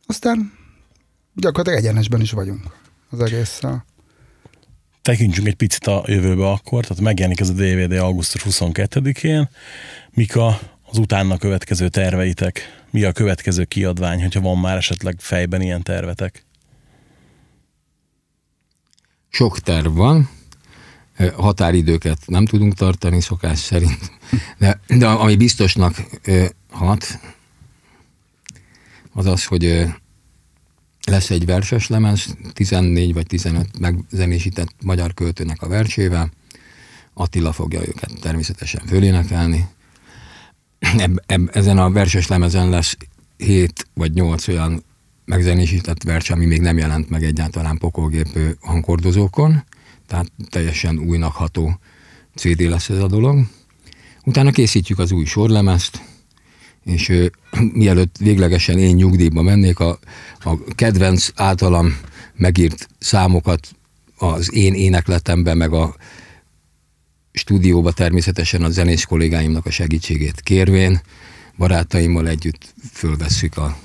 Aztán 0.07 0.53
gyakorlatilag 1.35 1.79
egyenesben 1.79 2.21
is 2.21 2.31
vagyunk 2.31 2.63
az 3.11 3.21
egésszel. 3.21 3.85
Tekintsünk 5.03 5.47
egy 5.47 5.55
picit 5.55 5.87
a 5.87 6.05
jövőbe 6.07 6.51
akkor, 6.51 6.83
tehát 6.83 7.03
megjelenik 7.03 7.41
ez 7.41 7.49
a 7.49 7.53
DVD 7.53 7.93
augusztus 7.93 8.43
22-én. 8.49 9.49
Mik 10.11 10.37
a, 10.37 10.59
az 10.83 10.99
utána 10.99 11.37
következő 11.37 11.89
terveitek? 11.89 12.61
Mi 12.91 13.05
a 13.05 13.13
következő 13.13 13.65
kiadvány, 13.65 14.21
hogyha 14.21 14.41
van 14.41 14.59
már 14.59 14.77
esetleg 14.77 15.17
fejben 15.19 15.61
ilyen 15.61 15.83
tervetek? 15.83 16.45
Sok 19.29 19.59
terv 19.59 19.97
van 19.97 20.29
határidőket 21.37 22.19
nem 22.27 22.47
tudunk 22.47 22.75
tartani 22.75 23.21
szokás 23.21 23.59
szerint, 23.59 24.13
de, 24.59 24.81
de 24.87 25.07
ami 25.07 25.37
biztosnak 25.37 25.97
hat, 26.71 27.19
az 29.13 29.27
az, 29.27 29.45
hogy 29.45 29.87
lesz 31.07 31.31
egy 31.31 31.47
verses 31.47 31.89
lemez, 31.89 32.37
14 32.53 33.15
vagy 33.15 33.27
15 33.27 33.79
megzenésített 33.79 34.75
magyar 34.83 35.15
költőnek 35.15 35.63
a 35.63 35.69
versével, 35.69 36.31
Attila 37.15 37.53
fogja 37.53 37.81
őket 37.81 38.11
természetesen 38.21 38.87
fölénekelni. 38.87 39.69
Eb, 40.97 41.51
ezen 41.53 41.79
a 41.79 41.91
verses 41.91 42.27
lemezen 42.27 42.69
lesz 42.69 42.97
7 43.37 43.87
vagy 43.95 44.13
8 44.13 44.49
olyan 44.49 44.85
megzenésített 45.25 46.03
vers, 46.03 46.31
ami 46.31 46.47
még 46.47 46.61
nem 46.61 46.79
jelent 46.79 47.11
meg 47.11 47.25
egyáltalán 47.25 47.79
pokolgép 47.79 48.39
hangkordozókon, 48.61 49.65
tehát 50.07 50.33
teljesen 50.49 50.99
újnak 50.99 51.33
ható 51.33 51.79
CD 52.35 52.61
lesz 52.61 52.89
ez 52.89 52.99
a 52.99 53.07
dolog. 53.07 53.47
Utána 54.25 54.51
készítjük 54.51 54.99
az 54.99 55.13
új 55.13 55.25
sorlemezt, 55.25 56.01
és 56.85 57.09
ö, 57.09 57.27
mielőtt 57.83 58.17
véglegesen 58.19 58.79
én 58.79 58.95
nyugdíjba 58.95 59.43
mennék, 59.43 59.79
a, 59.79 59.99
a 60.41 60.65
kedvenc 60.75 61.29
általam 61.35 62.01
megírt 62.35 62.89
számokat 62.99 63.69
az 64.17 64.55
én 64.55 64.75
énekletembe, 64.75 65.55
meg 65.55 65.73
a 65.73 65.97
stúdióba 67.33 67.93
természetesen 67.93 68.63
a 68.63 68.71
zenész 68.71 69.05
kollégáimnak 69.05 69.67
a 69.67 69.71
segítségét 69.71 70.41
kérvén, 70.41 71.01
barátaimmal 71.57 72.29
együtt 72.29 72.75
fölvesszük 72.93 73.57
a, 73.57 73.77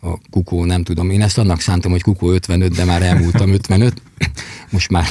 a 0.00 0.18
Kukó, 0.30 0.64
nem 0.64 0.82
tudom, 0.82 1.10
én 1.10 1.22
ezt 1.22 1.38
annak 1.38 1.60
szántam, 1.60 1.90
hogy 1.90 2.02
Kukó 2.02 2.30
55, 2.30 2.74
de 2.74 2.84
már 2.84 3.02
elmúltam 3.02 3.52
55, 3.52 4.02
most 4.70 4.90
már 4.90 5.06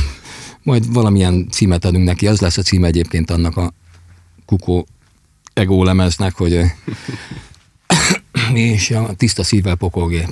majd 0.64 0.94
valamilyen 0.94 1.48
címet 1.50 1.86
adunk 1.86 2.06
neki, 2.06 2.28
az 2.28 2.40
lesz 2.40 2.58
a 2.58 2.62
cím 2.62 2.84
egyébként 2.84 3.32
annak 3.32 3.58
a 3.58 3.74
Kukó 4.46 4.88
ego 5.54 5.84
lemeznek, 5.84 6.36
hogy 6.36 6.62
és 8.54 8.92
a 8.92 9.14
tiszta 9.14 9.44
szívvel 9.44 9.76
pokogé. 9.76 10.26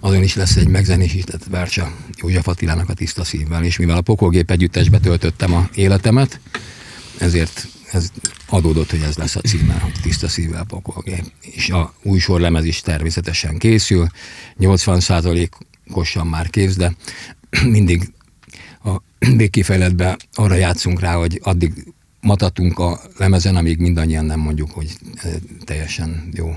Azon 0.00 0.22
is 0.22 0.34
lesz 0.34 0.56
egy 0.56 0.68
megzenésített 0.68 1.44
verse 1.44 1.92
József 2.16 2.48
Attilának 2.48 2.88
a 2.88 2.94
tiszta 2.94 3.24
szívvel, 3.24 3.64
és 3.64 3.78
mivel 3.78 3.96
a 3.96 4.00
pokolgép 4.00 4.50
együttesbe 4.50 4.98
töltöttem 4.98 5.54
a 5.54 5.68
életemet, 5.74 6.40
ezért 7.18 7.68
ez 7.92 8.12
adódott, 8.46 8.90
hogy 8.90 9.02
ez 9.02 9.16
lesz 9.16 9.36
a 9.36 9.40
címe, 9.40 9.74
hogy 9.74 9.92
tiszta 10.02 10.28
szívvel 10.28 10.64
pokolgép. 10.64 11.24
És 11.40 11.70
a 11.70 11.94
új 12.02 12.18
sorlemez 12.18 12.64
is 12.64 12.80
természetesen 12.80 13.58
készül, 13.58 14.06
80%-osan 14.60 16.26
már 16.26 16.50
kész, 16.50 16.76
de 16.76 16.94
mindig 17.64 18.12
végkifejletben 19.36 20.16
arra 20.34 20.54
játszunk 20.54 21.00
rá, 21.00 21.14
hogy 21.14 21.40
addig 21.42 21.72
matatunk 22.20 22.78
a 22.78 23.00
lemezen, 23.16 23.56
amíg 23.56 23.78
mindannyian 23.78 24.24
nem 24.24 24.40
mondjuk, 24.40 24.70
hogy 24.70 24.96
teljesen 25.64 26.28
jó. 26.32 26.56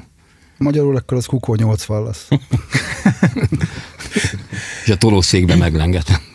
Magyarul 0.57 0.95
akkor 0.95 1.17
az 1.17 1.25
Kukó 1.25 1.55
80 1.55 2.03
lesz. 2.03 2.27
És 4.83 4.89
a 4.89 4.97
tolószékbe 4.97 5.55
meglengetem. 5.55 6.32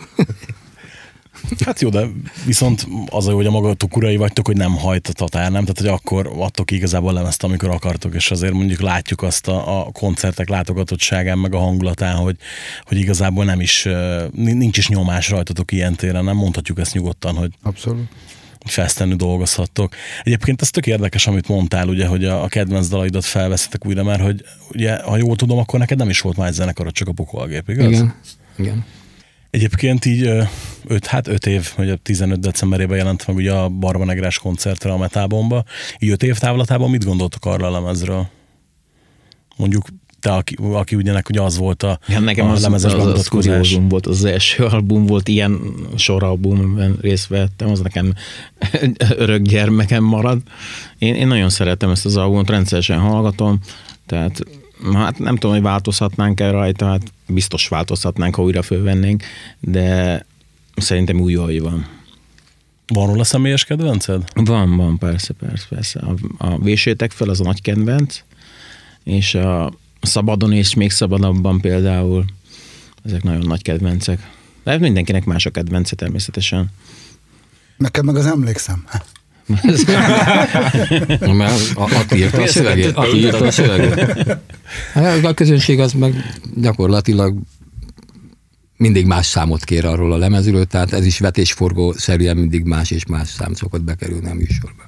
Hát 1.64 1.81
jó, 1.81 1.88
de 1.88 2.07
viszont 2.47 2.87
az 3.11 3.26
a 3.26 3.31
jó, 3.31 3.37
hogy 3.37 3.47
a 3.47 3.50
magatok 3.50 3.97
urai 3.97 4.17
vagytok, 4.17 4.47
hogy 4.47 4.57
nem 4.57 4.76
hajt 4.76 5.09
a 5.09 5.12
tatár, 5.12 5.50
nem? 5.50 5.64
Tehát, 5.64 5.78
hogy 5.78 5.87
akkor 5.87 6.33
adtok 6.38 6.71
igazából 6.71 7.12
lemezt, 7.12 7.43
amikor 7.43 7.69
akartok, 7.71 8.14
és 8.14 8.31
azért 8.31 8.52
mondjuk 8.52 8.81
látjuk 8.81 9.23
azt 9.23 9.49
a, 9.49 9.87
a 9.87 9.90
koncertek 9.93 10.49
látogatottságán, 10.49 11.38
meg 11.38 11.55
a 11.55 11.59
hangulatán, 11.59 12.17
hogy, 12.17 12.37
hogy 12.83 12.99
igazából 12.99 13.45
nem 13.45 13.61
is, 13.61 13.88
nincs 14.33 14.78
is 14.78 14.88
nyomás 14.88 15.31
rajtatok 15.31 15.73
ilyen 15.73 15.95
téren, 15.95 16.25
nem 16.25 16.37
mondhatjuk 16.37 16.78
ezt 16.78 16.95
nyugodtan, 16.95 17.35
hogy 17.35 17.50
Abszolút 17.62 18.09
fesztenül 18.64 19.17
dolgozhattok. 19.17 19.95
Egyébként 20.23 20.62
ez 20.62 20.71
tök 20.71 20.87
érdekes, 20.87 21.26
amit 21.26 21.49
mondtál, 21.49 21.88
ugye, 21.88 22.07
hogy 22.07 22.25
a, 22.25 22.43
a 22.43 22.49
kedvenc 22.49 22.88
dalaidat 22.88 23.25
felveszitek 23.25 23.87
újra, 23.87 24.02
mert 24.02 24.23
hogy 24.23 24.45
ugye, 24.73 25.02
ha 25.02 25.17
jól 25.17 25.37
tudom, 25.37 25.59
akkor 25.59 25.78
neked 25.78 25.99
nem 25.99 26.09
is 26.09 26.21
volt 26.21 26.37
már 26.37 26.49
egy 26.49 26.55
zenekarod, 26.55 26.93
csak 26.93 27.09
a 27.09 27.12
pokolgép, 27.12 27.69
igaz? 27.69 27.87
Igen, 27.87 28.14
igen. 28.57 28.85
Egyébként 29.50 30.05
így 30.05 30.31
5, 30.87 31.07
hát 31.07 31.28
5 31.28 31.47
év, 31.47 31.73
hogy 31.75 31.90
a 31.90 31.97
15 31.97 32.40
decemberében 32.40 32.97
jelent 32.97 33.26
meg 33.26 33.37
ugye 33.37 33.52
a 33.52 33.69
Barbanegrás 33.69 34.38
koncertre 34.38 34.93
a 34.93 34.97
Metábomba. 34.97 35.64
Így 35.99 36.11
5 36.11 36.23
év 36.23 36.38
távlatában 36.38 36.90
mit 36.90 37.05
gondoltok 37.05 37.45
arra 37.45 37.67
a 37.67 37.71
lemezről? 37.71 38.26
Mondjuk 39.57 39.87
te, 40.21 40.33
aki, 40.33 40.57
aki 40.73 40.95
ugyanek 40.95 41.28
ugye 41.28 41.43
az 41.43 41.59
volt 41.59 41.83
a, 41.83 41.99
ja, 42.09 42.21
nekem 42.21 42.47
a 42.47 42.52
az, 42.52 42.62
lemezes 42.62 42.93
az, 42.93 43.07
az, 43.07 43.28
az 43.31 43.78
volt, 43.88 44.07
az 44.07 44.25
első 44.25 44.64
album 44.64 45.07
volt, 45.07 45.28
ilyen 45.28 45.61
soralbum, 45.97 46.59
amiben 46.59 46.99
részt 47.00 47.26
vettem, 47.26 47.71
az 47.71 47.81
nekem 47.81 48.12
örök 49.17 49.43
gyermekem 49.43 50.05
marad. 50.05 50.40
Én, 50.99 51.14
én 51.14 51.26
nagyon 51.26 51.49
szeretem 51.49 51.90
ezt 51.90 52.05
az 52.05 52.17
albumot, 52.17 52.50
rendszeresen 52.50 52.99
hallgatom, 52.99 53.59
tehát 54.07 54.40
hát 54.92 55.18
nem 55.18 55.35
tudom, 55.35 55.52
hogy 55.52 55.64
változhatnánk-e 55.64 56.50
rajta, 56.50 56.87
hát 56.87 57.12
biztos 57.26 57.68
változhatnánk, 57.68 58.35
ha 58.35 58.42
újra 58.42 58.62
fölvennénk, 58.62 59.23
de 59.61 60.26
szerintem 60.76 61.20
új 61.20 61.32
jól 61.32 61.61
van. 61.61 61.87
Van 62.87 63.06
róla 63.06 63.25
személyes 63.25 63.64
kedvenced? 63.64 64.25
Van, 64.35 64.76
van, 64.76 64.99
persze, 64.99 65.32
persze, 65.32 65.66
persze. 65.68 66.00
A, 66.00 66.14
a 66.38 66.58
Vésétek 66.58 67.11
fel 67.11 67.28
az 67.28 67.40
a 67.40 67.44
nagy 67.44 67.62
kedvenc, 67.62 68.23
és 69.04 69.35
a 69.35 69.73
Szabadon 70.00 70.52
és 70.52 70.75
még 70.75 70.90
szabadabban 70.90 71.61
például, 71.61 72.25
ezek 73.04 73.23
nagyon 73.23 73.47
nagy 73.47 73.62
kedvencek. 73.62 74.30
De 74.64 74.78
mindenkinek 74.78 75.25
más 75.25 75.47
a 75.47 75.50
kedvence 75.50 75.97
természetesen. 75.97 76.70
Nekem 77.76 78.04
meg 78.04 78.16
az 78.16 78.26
emlékszem. 78.26 78.85
Mert 81.33 81.73
Ati 81.75 82.17
írta 82.17 82.43
a 82.43 82.47
szöveget. 82.47 82.97
Ati 82.97 83.17
írta 83.17 83.45
a 83.45 83.50
szöveget. 83.50 84.38
Hát 84.93 85.25
a 85.25 85.35
közönség 85.35 85.81
az 85.81 85.93
meg 85.93 86.14
gyakorlatilag 86.55 87.37
mindig 88.76 89.07
más 89.07 89.26
számot 89.26 89.64
kér 89.64 89.85
arról 89.85 90.12
a 90.12 90.17
lemezről, 90.17 90.64
tehát 90.64 90.93
ez 90.93 91.07
is 91.07 91.19
vetésforgó 91.19 91.93
szerűen 91.93 92.37
mindig 92.37 92.64
más 92.64 92.90
és 92.90 93.07
más 93.07 93.28
szám 93.28 93.55
szokott 93.55 93.83
bekerülni 93.83 94.28
a 94.28 94.35
műsorba. 94.35 94.88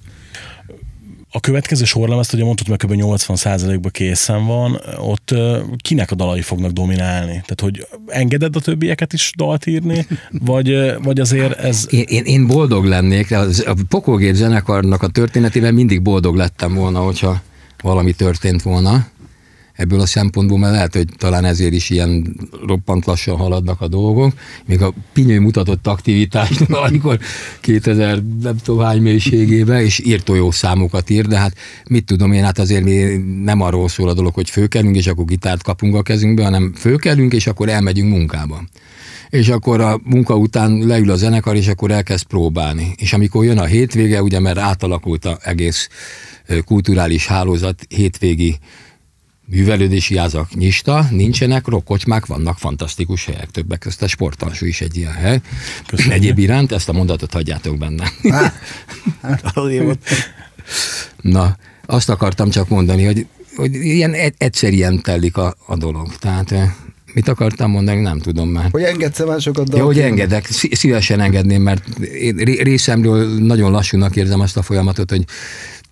A 1.33 1.41
következő 1.41 1.85
sorlemezt, 1.85 2.33
ugye 2.33 2.45
mondtad, 2.45 2.67
hogy 2.67 2.77
kb. 2.77 2.93
80%-ban 2.95 3.91
készen 3.91 4.47
van, 4.47 4.81
ott 4.99 5.35
kinek 5.77 6.11
a 6.11 6.15
dalai 6.15 6.43
fognak 6.43 6.71
dominálni? 6.71 7.33
Tehát, 7.33 7.61
hogy 7.61 7.87
engeded 8.07 8.57
a 8.57 8.61
többieket 8.61 9.13
is 9.13 9.33
dalt 9.37 9.67
írni, 9.67 10.07
vagy, 10.31 10.95
vagy 11.03 11.21
azért 11.21 11.59
ez... 11.59 11.87
Én, 11.91 12.05
én, 12.09 12.25
én 12.25 12.47
boldog 12.47 12.85
lennék, 12.85 13.33
a 13.33 13.75
Pokolgép 13.89 14.35
zenekarnak 14.35 15.03
a 15.03 15.09
történetében 15.09 15.75
mindig 15.75 16.03
boldog 16.03 16.37
lettem 16.37 16.75
volna, 16.75 17.01
hogyha 17.01 17.43
valami 17.83 18.13
történt 18.13 18.63
volna 18.63 19.07
ebből 19.81 20.01
a 20.01 20.07
szempontból, 20.07 20.59
mert 20.59 20.73
lehet, 20.73 20.95
hogy 20.95 21.09
talán 21.17 21.45
ezért 21.45 21.73
is 21.73 21.91
ilyen 21.91 22.37
roppant 22.67 23.05
lassan 23.05 23.37
haladnak 23.37 23.81
a 23.81 23.89
dolgok. 23.89 24.33
Még 24.67 24.83
a 24.83 24.95
Pinyő 25.13 25.41
mutatott 25.41 25.87
aktivitást, 25.87 26.61
amikor 26.89 27.19
2000 27.61 28.23
nem 28.43 28.57
tudom 28.57 28.85
hány 28.85 29.03
mélységébe, 29.03 29.83
és 29.83 29.99
írtó 30.05 30.35
jó 30.35 30.51
számokat 30.51 31.11
ír, 31.11 31.27
de 31.27 31.39
hát 31.39 31.57
mit 31.89 32.05
tudom 32.05 32.33
én, 32.33 32.45
hát 32.45 32.59
azért 32.59 32.85
mi 32.85 33.21
nem 33.45 33.61
arról 33.61 33.89
szól 33.89 34.09
a 34.09 34.15
dolog, 34.15 34.35
hogy 34.35 34.51
főkelünk, 34.51 34.97
és 34.97 35.07
akkor 35.07 35.25
gitárt 35.25 35.63
kapunk 35.63 35.95
a 35.95 36.03
kezünkbe, 36.03 36.43
hanem 36.43 36.73
főkelünk, 36.77 37.33
és 37.33 37.47
akkor 37.47 37.69
elmegyünk 37.69 38.11
munkába 38.11 38.63
és 39.31 39.49
akkor 39.49 39.81
a 39.81 40.01
munka 40.05 40.37
után 40.37 40.87
leül 40.87 41.11
a 41.11 41.17
zenekar, 41.17 41.57
és 41.57 41.69
akkor 41.69 41.91
elkezd 41.91 42.25
próbálni. 42.25 42.95
És 42.97 43.13
amikor 43.13 43.45
jön 43.45 43.59
a 43.59 43.65
hétvége, 43.65 44.23
ugye 44.23 44.41
mert 44.41 44.59
átalakult 44.59 45.25
a 45.25 45.39
egész 45.43 45.89
kulturális 46.65 47.27
hálózat 47.27 47.87
hétvégi 47.89 48.59
művelődési 49.51 50.17
házak 50.17 50.55
nyista, 50.55 51.07
nincsenek, 51.11 51.67
rokkocsmák, 51.67 52.27
vannak 52.27 52.59
fantasztikus 52.59 53.25
helyek, 53.25 53.51
többek 53.51 53.79
között 53.79 54.03
a 54.03 54.07
sportalsó 54.07 54.67
is 54.67 54.81
egy 54.81 54.97
ilyen 54.97 55.13
hely. 55.13 55.41
Köszönjük. 55.87 56.15
Egyéb 56.15 56.39
iránt 56.39 56.73
ezt 56.73 56.89
a 56.89 56.93
mondatot 56.93 57.33
hagyjátok 57.33 57.79
benne. 57.79 58.13
Na, 61.21 61.57
azt 61.87 62.09
akartam 62.09 62.51
csak 62.51 62.69
mondani, 62.69 63.05
hogy, 63.05 63.27
hogy 63.57 63.75
ilyen 63.75 64.15
egyszerűen 64.39 65.03
telik 65.03 65.37
a, 65.37 65.55
a 65.67 65.77
dolog. 65.77 66.17
Tehát 66.17 66.53
eh, 66.53 66.71
mit 67.15 67.29
akartam 67.29 67.71
mondani, 67.71 68.01
nem 68.01 68.19
tudom 68.19 68.49
már. 68.49 68.69
Hogy 68.71 68.83
engedsz 68.83 69.25
másokat? 69.25 69.77
Ja, 69.77 69.85
hogy 69.85 70.01
engedek, 70.01 70.47
szívesen 70.71 71.21
engedném, 71.21 71.63
mert 71.63 71.99
én 71.99 72.37
részemről 72.37 73.39
nagyon 73.39 73.71
lassúnak 73.71 74.17
érzem 74.17 74.41
azt 74.41 74.57
a 74.57 74.63
folyamatot, 74.63 75.11
hogy 75.11 75.25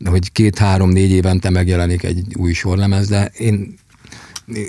hogy 0.05 0.33
két-három-négy 0.33 1.11
évente 1.11 1.51
megjelenik 1.51 2.03
egy 2.03 2.35
új 2.37 2.53
sorlemez, 2.53 3.09
de 3.09 3.31
én, 3.37 3.75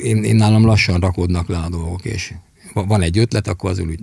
én, 0.03 0.23
én 0.23 0.35
nálam 0.35 0.65
lassan 0.65 0.99
rakódnak 0.99 1.47
le 1.47 1.57
a 1.57 1.69
dolgok, 1.69 2.05
és 2.05 2.33
van 2.73 3.01
egy 3.01 3.17
ötlet, 3.17 3.47
akkor 3.47 3.69
az 3.69 3.79
úgy 3.79 3.99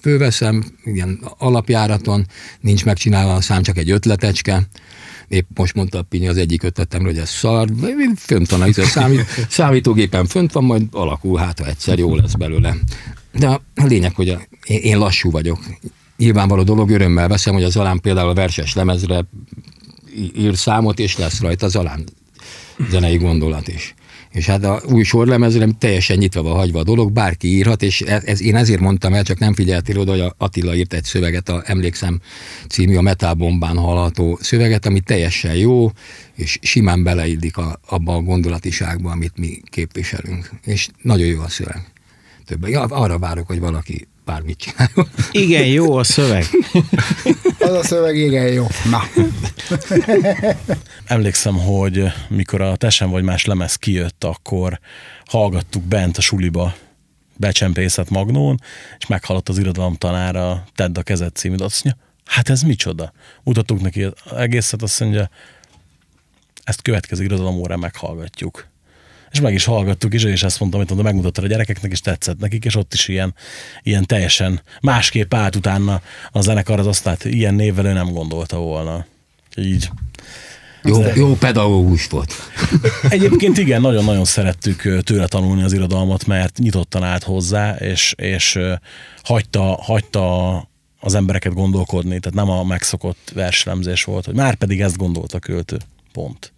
főveszem, 0.00 0.64
ilyen 0.84 1.20
alapjáraton, 1.38 2.26
nincs 2.60 2.84
megcsinálva 2.84 3.34
a 3.34 3.40
szám, 3.40 3.62
csak 3.62 3.78
egy 3.78 3.90
ötletecske, 3.90 4.68
épp 5.28 5.48
most 5.54 5.74
mondta 5.74 5.98
a 5.98 6.02
Pinyi 6.02 6.28
az 6.28 6.36
egyik 6.36 6.62
ötletemről, 6.62 7.12
hogy 7.12 7.20
ez 7.20 7.30
szar, 7.30 7.68
fönt 8.16 8.50
van, 8.50 8.62
a 8.62 8.72
számít, 8.72 9.24
számítógépen 9.48 10.26
fönt 10.26 10.52
van, 10.52 10.64
majd 10.64 10.82
alakul, 10.90 11.38
hát 11.38 11.58
ha 11.58 11.66
egyszer 11.66 11.98
jó 11.98 12.14
lesz 12.14 12.34
belőle. 12.34 12.76
De 13.32 13.48
a 13.48 13.60
lényeg, 13.74 14.14
hogy 14.14 14.28
a, 14.28 14.40
én 14.66 14.98
lassú 14.98 15.30
vagyok, 15.30 15.58
nyilvánvaló 16.16 16.62
dolog, 16.62 16.90
örömmel 16.90 17.28
veszem, 17.28 17.54
hogy 17.54 17.62
az 17.62 17.72
Zalán 17.72 18.00
például 18.00 18.28
a 18.28 18.34
verses 18.34 18.74
lemezre 18.74 19.24
ír 20.36 20.56
számot, 20.56 20.98
és 20.98 21.16
lesz 21.16 21.40
rajta 21.40 21.68
Zalán 21.68 22.04
zenei 22.90 23.16
gondolat 23.16 23.68
is. 23.68 23.94
És 24.30 24.46
hát 24.46 24.64
a 24.64 24.82
új 24.88 25.02
sorlemezre 25.02 25.68
teljesen 25.78 26.18
nyitva 26.18 26.42
van 26.42 26.56
hagyva 26.56 26.78
a 26.78 26.82
dolog, 26.82 27.12
bárki 27.12 27.48
írhat, 27.48 27.82
és 27.82 28.00
ez, 28.00 28.24
ez, 28.24 28.42
én 28.42 28.56
ezért 28.56 28.80
mondtam 28.80 29.14
el, 29.14 29.22
csak 29.22 29.38
nem 29.38 29.54
figyeltél 29.54 29.98
oda, 29.98 30.10
hogy 30.10 30.32
Attila 30.38 30.74
írt 30.74 30.92
egy 30.92 31.04
szöveget, 31.04 31.48
a 31.48 31.62
Emlékszem 31.64 32.20
című 32.68 32.96
a 32.96 33.00
Metalbombán 33.00 33.76
hallható 33.76 34.38
szöveget, 34.40 34.86
ami 34.86 35.00
teljesen 35.00 35.54
jó, 35.54 35.90
és 36.34 36.58
simán 36.62 37.02
beleillik 37.02 37.56
a, 37.56 37.80
abba 37.86 38.14
a 38.14 38.20
gondolatiságba, 38.20 39.10
amit 39.10 39.38
mi 39.38 39.60
képviselünk. 39.64 40.50
És 40.64 40.88
nagyon 41.02 41.26
jó 41.26 41.40
a 41.40 41.48
szöveg. 41.48 41.92
Többen. 42.46 42.70
Ja, 42.70 42.82
arra 42.82 43.18
várok, 43.18 43.46
hogy 43.46 43.60
valaki 43.60 44.08
bármit 44.30 44.58
csináljon. 44.58 45.08
Igen, 45.30 45.66
jó 45.66 45.96
a 45.96 46.04
szöveg. 46.04 46.44
Az 47.58 47.72
a 47.72 47.82
szöveg 47.82 48.16
igen 48.16 48.52
jó. 48.52 48.66
Na. 48.90 49.02
Emlékszem, 51.04 51.54
hogy 51.54 52.04
mikor 52.28 52.60
a 52.60 52.76
Tesen 52.76 53.10
vagy 53.10 53.22
más 53.22 53.44
lemez 53.44 53.76
kijött, 53.76 54.24
akkor 54.24 54.80
hallgattuk 55.24 55.82
bent 55.82 56.16
a 56.16 56.20
suliba 56.20 56.74
becsempészet 57.36 58.10
Magnón, 58.10 58.60
és 58.98 59.06
meghallott 59.06 59.48
az 59.48 59.58
irodalom 59.58 59.94
tanára 59.94 60.64
Tedd 60.74 60.98
a 60.98 61.02
kezed 61.02 61.34
című 61.34 61.56
azt 61.56 61.84
mondja, 61.84 62.02
hát 62.24 62.48
ez 62.48 62.62
micsoda? 62.62 63.12
Mutattuk 63.42 63.80
neki 63.80 64.02
az 64.02 64.12
egészet, 64.36 64.82
azt 64.82 65.00
mondja, 65.00 65.30
ezt 66.64 66.82
következő 66.82 67.24
irodalom 67.24 67.56
órán 67.56 67.78
meghallgatjuk 67.78 68.69
és 69.32 69.40
meg 69.40 69.54
is 69.54 69.64
hallgattuk 69.64 70.14
is, 70.14 70.24
és 70.24 70.42
ezt 70.42 70.60
mondtam, 70.60 70.86
hogy 70.86 71.04
megmutattad 71.04 71.44
a 71.44 71.46
gyerekeknek, 71.46 71.90
és 71.90 72.00
tetszett 72.00 72.38
nekik, 72.38 72.64
és 72.64 72.76
ott 72.76 72.94
is 72.94 73.08
ilyen, 73.08 73.34
ilyen 73.82 74.06
teljesen 74.06 74.60
másképp 74.80 75.34
állt 75.34 75.56
utána 75.56 76.02
a 76.30 76.40
zenekar 76.40 76.78
az 76.78 76.86
azt, 76.86 77.04
hát 77.04 77.24
ilyen 77.24 77.54
névvel 77.54 77.86
ő 77.86 77.92
nem 77.92 78.12
gondolta 78.12 78.56
volna. 78.56 79.06
Így. 79.56 79.90
Jó, 80.82 81.02
jó 81.14 81.34
pedagógus 81.34 82.06
volt. 82.06 82.34
Egyébként 83.08 83.58
igen, 83.58 83.80
nagyon-nagyon 83.80 84.24
szerettük 84.24 85.02
tőle 85.02 85.26
tanulni 85.26 85.62
az 85.62 85.72
irodalmat, 85.72 86.26
mert 86.26 86.58
nyitottan 86.58 87.02
állt 87.02 87.22
hozzá, 87.22 87.74
és, 87.74 88.14
és 88.16 88.58
hagyta, 89.22 89.62
hagyta 89.62 90.54
az 91.00 91.14
embereket 91.14 91.54
gondolkodni, 91.54 92.18
tehát 92.18 92.46
nem 92.46 92.50
a 92.50 92.64
megszokott 92.64 93.30
verslemzés 93.34 94.04
volt, 94.04 94.24
hogy 94.24 94.34
már 94.34 94.54
pedig 94.54 94.80
ezt 94.80 94.96
gondolta 94.96 95.38
költő. 95.38 95.76
Pont 96.12 96.52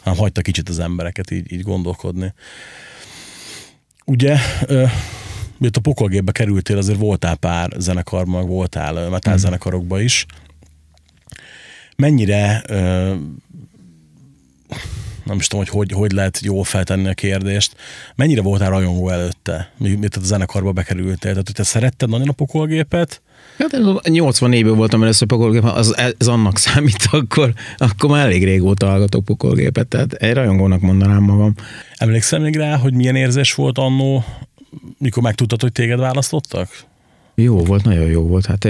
hanem 0.00 0.18
hagyta 0.18 0.40
kicsit 0.40 0.68
az 0.68 0.78
embereket 0.78 1.30
így, 1.30 1.52
így 1.52 1.62
gondolkodni. 1.62 2.34
Ugye, 4.04 4.36
miért 5.58 5.76
a 5.76 5.80
pokolgépbe 5.80 6.32
kerültél, 6.32 6.76
azért 6.76 6.98
voltál 6.98 7.36
pár 7.36 7.70
zenekarban, 7.78 8.46
voltál 8.46 9.08
metal 9.08 9.34
mm. 9.34 9.36
zenekarokba 9.36 10.00
is. 10.00 10.26
Mennyire 11.96 12.62
nem 15.24 15.36
is 15.36 15.46
tudom, 15.46 15.64
hogy, 15.66 15.74
hogy 15.74 15.92
hogy 15.98 16.12
lehet 16.12 16.40
jól 16.40 16.64
feltenni 16.64 17.08
a 17.08 17.14
kérdést. 17.14 17.76
Mennyire 18.14 18.42
voltál 18.42 18.70
rajongó 18.70 19.08
előtte, 19.08 19.72
miért 19.76 20.16
a 20.16 20.20
zenekarba 20.20 20.72
bekerültél? 20.72 21.30
Tehát, 21.30 21.46
hogy 21.46 21.54
te 21.54 21.62
szeretted 21.62 22.08
nagyon 22.08 22.28
a 22.28 22.32
pokolgépet, 22.32 23.22
Hát 23.62 23.80
84-ből 24.02 24.72
voltam 24.74 25.02
először 25.02 25.28
pokolgép, 25.28 25.64
az, 25.64 25.96
ez 25.96 26.26
annak 26.26 26.58
számít, 26.66 27.08
akkor, 27.10 27.52
akkor 27.76 28.10
már 28.10 28.26
elég 28.26 28.44
régóta 28.44 28.86
hallgatok 28.86 29.24
pokolgépet, 29.24 29.86
tehát 29.88 30.12
egy 30.12 30.34
rajongónak 30.34 30.80
mondanám 30.80 31.22
magam. 31.22 31.54
Emlékszel 31.96 32.40
még 32.40 32.56
rá, 32.56 32.76
hogy 32.76 32.94
milyen 32.94 33.16
érzés 33.16 33.54
volt 33.54 33.78
annó, 33.78 34.24
mikor 34.98 35.22
megtudtad, 35.22 35.60
hogy 35.60 35.72
téged 35.72 35.98
választottak? 35.98 36.68
Jó 37.34 37.58
volt, 37.58 37.84
nagyon 37.84 38.06
jó 38.06 38.22
volt. 38.22 38.46
Hát 38.46 38.68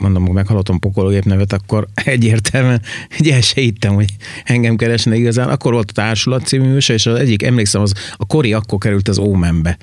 mondom, 0.00 0.22
hogy 0.22 0.34
meghallottam 0.34 0.78
pokolgép 0.78 1.24
nevet, 1.24 1.52
akkor 1.52 1.88
egyértelműen 2.04 2.82
egy 3.18 3.42
se 3.42 3.60
hittem, 3.60 3.94
hogy 3.94 4.08
engem 4.44 4.76
keresne 4.76 5.16
igazán. 5.16 5.48
Akkor 5.48 5.72
volt 5.72 5.90
a 5.90 5.92
Társulat 5.92 6.46
című 6.46 6.68
műsor, 6.68 6.94
és 6.94 7.06
az 7.06 7.18
egyik, 7.18 7.42
emlékszem, 7.42 7.80
az 7.80 7.92
a 8.16 8.26
Kori 8.26 8.52
akkor 8.52 8.78
került 8.78 9.08
az 9.08 9.18
Ómenbe. 9.18 9.76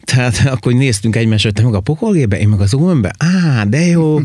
Tehát 0.00 0.42
akkor 0.54 0.72
néztünk 0.72 1.16
egymásra, 1.16 1.50
te 1.50 1.62
meg 1.62 1.74
a 1.74 1.80
pokolgébe, 1.80 2.38
én 2.38 2.48
meg 2.48 2.60
az 2.60 2.74
Ómenbe. 2.74 3.14
Á, 3.18 3.64
de 3.64 3.80
jó! 3.80 4.20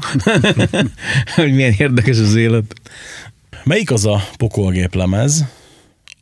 hogy 1.36 1.54
milyen 1.54 1.76
érdekes 1.78 2.18
az 2.18 2.36
élet. 2.36 2.74
Melyik 3.64 3.92
az 3.92 4.06
a 4.06 4.22
pokolgép 4.38 4.96
lemez, 4.96 5.46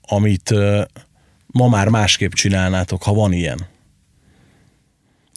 amit 0.01 0.53
ma 1.47 1.67
már 1.67 1.87
másképp 1.87 2.31
csinálnátok, 2.31 3.03
ha 3.03 3.13
van 3.13 3.33
ilyen? 3.33 3.59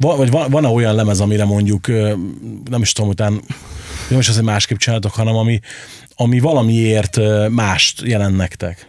Vagy 0.01 0.31
van, 0.31 0.51
van-e 0.51 0.69
olyan 0.69 0.95
lemez, 0.95 1.21
amire 1.21 1.45
mondjuk, 1.45 1.87
nem 2.71 2.81
is 2.81 2.93
tudom, 2.93 3.11
után 3.11 3.41
nem 4.09 4.19
is 4.19 4.29
az, 4.29 4.35
hogy 4.35 4.45
másképp 4.45 4.79
csináltok, 4.79 5.13
hanem 5.13 5.35
ami, 5.35 5.61
ami 6.15 6.41
valamiért 6.41 7.19
mást 7.51 8.03
jelent 8.03 8.37
nektek? 8.37 8.89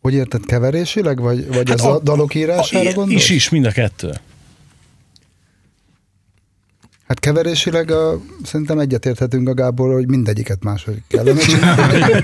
Hogy 0.00 0.14
érted, 0.14 0.46
keverésileg, 0.46 1.20
vagy, 1.20 1.46
vagy 1.46 1.68
hát 1.68 1.80
az 1.80 1.84
a, 1.84 1.94
a 1.94 1.98
dalok 1.98 2.34
írására 2.34 2.90
a, 2.90 2.92
gondolsz? 2.92 3.22
Is, 3.22 3.30
is, 3.30 3.48
mind 3.48 3.64
a 3.64 3.70
kettő. 3.70 4.10
Hát 7.06 7.20
keverésileg 7.20 7.90
a, 7.90 8.20
szerintem 8.44 8.78
egyetérthetünk 8.78 9.48
a 9.48 9.54
Gábor, 9.54 9.94
hogy 9.94 10.08
mindegyiket 10.08 10.62
máshogy 10.64 11.02
kellene 11.08 11.40
csinálni. 11.40 11.98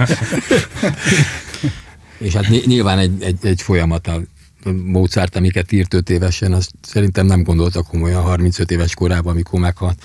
És 2.18 2.32
hát 2.32 2.48
nyilván 2.48 2.98
egy, 2.98 3.22
egy, 3.22 3.38
egy 3.42 3.62
folyamat 3.62 4.10
Mozart, 4.84 5.36
amiket 5.36 5.72
írt 5.72 5.94
5 5.94 6.10
évesen, 6.10 6.52
azt 6.52 6.70
szerintem 6.82 7.26
nem 7.26 7.42
gondoltak 7.42 7.86
komolyan 7.86 8.22
35 8.22 8.70
éves 8.70 8.94
korában, 8.94 9.32
amikor 9.32 9.60
meghalt. 9.60 10.04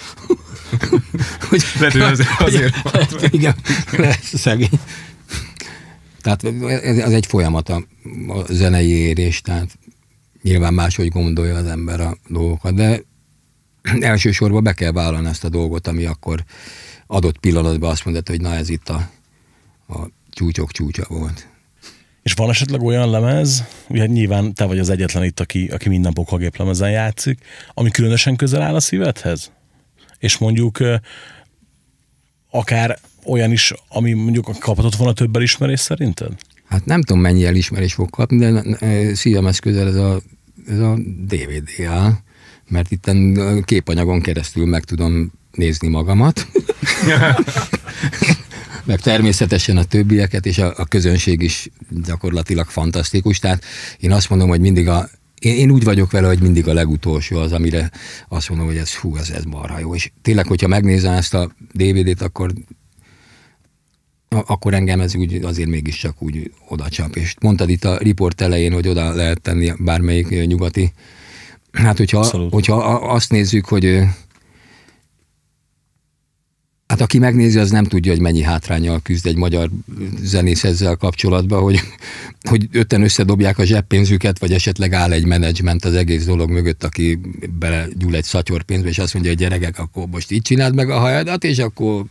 hogy, 1.49 1.63
Lehet, 1.79 1.95
azért, 1.95 2.29
azért 2.39 2.75
hát, 2.75 3.27
Igen, 3.31 3.55
lesz 3.91 4.37
szegény. 4.37 4.79
Tehát 6.21 6.43
ez 6.81 7.11
egy 7.11 7.25
folyamat 7.25 7.69
a, 7.69 7.83
a 8.27 8.53
zenei 8.53 8.89
érés, 8.89 9.41
tehát 9.41 9.77
nyilván 10.41 10.73
máshogy 10.73 11.09
gondolja 11.09 11.55
az 11.55 11.65
ember 11.65 11.99
a 11.99 12.17
dolgokat, 12.27 12.73
de 12.73 13.03
elsősorban 13.99 14.63
be 14.63 14.73
kell 14.73 14.91
vállalni 14.91 15.27
ezt 15.27 15.43
a 15.43 15.49
dolgot, 15.49 15.87
ami 15.87 16.05
akkor 16.05 16.43
adott 17.07 17.37
pillanatban 17.37 17.89
azt 17.89 18.05
mondta, 18.05 18.31
hogy 18.31 18.41
na 18.41 18.53
ez 18.53 18.69
itt 18.69 18.89
a, 18.89 19.09
a 19.87 20.07
csúcsok 20.29 20.71
csúcsa 20.71 21.05
volt. 21.07 21.50
És 22.23 22.33
van 22.33 22.49
esetleg 22.49 22.81
olyan 22.81 23.09
lemez, 23.09 23.63
ugye 23.87 24.05
nyilván 24.05 24.53
te 24.53 24.65
vagy 24.65 24.79
az 24.79 24.89
egyetlen 24.89 25.23
itt, 25.23 25.39
aki, 25.39 25.67
aki 25.67 25.89
minden 25.89 26.13
pokolgép 26.13 26.57
lemezen 26.57 26.91
játszik, 26.91 27.39
ami 27.73 27.91
különösen 27.91 28.35
közel 28.35 28.61
áll 28.61 28.75
a 28.75 28.79
szívedhez? 28.79 29.51
És 30.19 30.37
mondjuk 30.37 30.77
akár 32.49 32.99
olyan 33.25 33.51
is, 33.51 33.73
ami 33.87 34.13
mondjuk 34.13 34.45
kaphatott 34.59 34.95
volna 34.95 35.13
több 35.13 35.35
elismerés 35.35 35.79
szerinted? 35.79 36.31
Hát 36.65 36.85
nem 36.85 37.01
tudom, 37.01 37.21
mennyi 37.21 37.45
elismerés 37.45 37.93
fog 37.93 38.09
kapni, 38.09 38.37
de 38.37 38.63
szívemhez 39.15 39.59
közel 39.59 39.87
ez 39.87 39.95
a, 39.95 40.21
ez 40.67 40.79
a 40.79 40.97
DVD 41.25 41.69
áll, 41.87 42.11
mert 42.67 42.91
itt 42.91 43.11
képanyagon 43.65 44.21
keresztül 44.21 44.65
meg 44.65 44.83
tudom 44.83 45.31
nézni 45.51 45.87
magamat. 45.87 46.47
meg 48.91 48.99
természetesen 48.99 49.77
a 49.77 49.83
többieket, 49.83 50.45
és 50.45 50.57
a, 50.57 50.73
a 50.77 50.85
közönség 50.85 51.41
is 51.41 51.69
gyakorlatilag 52.05 52.67
fantasztikus. 52.67 53.39
Tehát 53.39 53.63
én 53.99 54.11
azt 54.11 54.29
mondom, 54.29 54.49
hogy 54.49 54.59
mindig 54.59 54.87
a, 54.87 55.09
én, 55.39 55.55
én 55.55 55.71
úgy 55.71 55.83
vagyok 55.83 56.11
vele, 56.11 56.27
hogy 56.27 56.41
mindig 56.41 56.67
a 56.67 56.73
legutolsó 56.73 57.37
az, 57.37 57.51
amire 57.51 57.91
azt 58.29 58.49
mondom, 58.49 58.67
hogy 58.67 58.77
ez 58.77 58.95
hú, 58.95 59.17
ez, 59.17 59.29
ez 59.29 59.43
marha 59.43 59.79
jó. 59.79 59.95
És 59.95 60.11
tényleg, 60.21 60.47
hogyha 60.47 60.67
megnézem 60.67 61.13
ezt 61.13 61.33
a 61.33 61.51
DVD-t, 61.73 62.21
akkor 62.21 62.53
akkor 64.45 64.73
engem 64.73 65.01
ez 65.01 65.15
úgy 65.15 65.43
azért 65.43 65.69
mégiscsak 65.69 66.21
úgy 66.21 66.51
oda 66.67 66.89
csap. 66.89 67.15
És 67.15 67.35
mondtad 67.41 67.69
itt 67.69 67.83
a 67.83 67.97
riport 67.97 68.41
elején, 68.41 68.73
hogy 68.73 68.87
oda 68.87 69.13
lehet 69.13 69.41
tenni 69.41 69.73
bármelyik 69.79 70.45
nyugati. 70.45 70.93
Hát, 71.71 71.97
hogyha, 71.97 72.49
hogyha 72.49 72.75
azt 72.93 73.31
nézzük, 73.31 73.65
hogy 73.65 74.03
Hát 76.91 77.01
aki 77.01 77.19
megnézi, 77.19 77.59
az 77.59 77.71
nem 77.71 77.83
tudja, 77.83 78.11
hogy 78.11 78.21
mennyi 78.21 78.41
hátrányal 78.41 78.99
küzd 79.03 79.27
egy 79.27 79.35
magyar 79.35 79.69
zenész 80.21 80.63
ezzel 80.63 80.95
kapcsolatban, 80.95 81.61
hogy, 81.61 81.79
hogy 82.49 82.67
ötten 82.71 83.03
összedobják 83.03 83.57
a 83.57 83.65
zseppénzüket, 83.65 84.39
vagy 84.39 84.53
esetleg 84.53 84.93
áll 84.93 85.11
egy 85.11 85.25
menedzsment 85.25 85.85
az 85.85 85.93
egész 85.93 86.25
dolog 86.25 86.49
mögött, 86.49 86.83
aki 86.83 87.19
belegyúl 87.59 88.15
egy 88.15 88.23
szatyorpénzbe, 88.23 88.89
és 88.89 88.97
azt 88.97 89.13
mondja, 89.13 89.31
hogy 89.31 89.39
gyerekek, 89.39 89.79
akkor 89.79 90.07
most 90.07 90.31
így 90.31 90.41
csináld 90.41 90.75
meg 90.75 90.89
a 90.89 90.99
hajadat, 90.99 91.43
és 91.43 91.57
akkor 91.57 92.05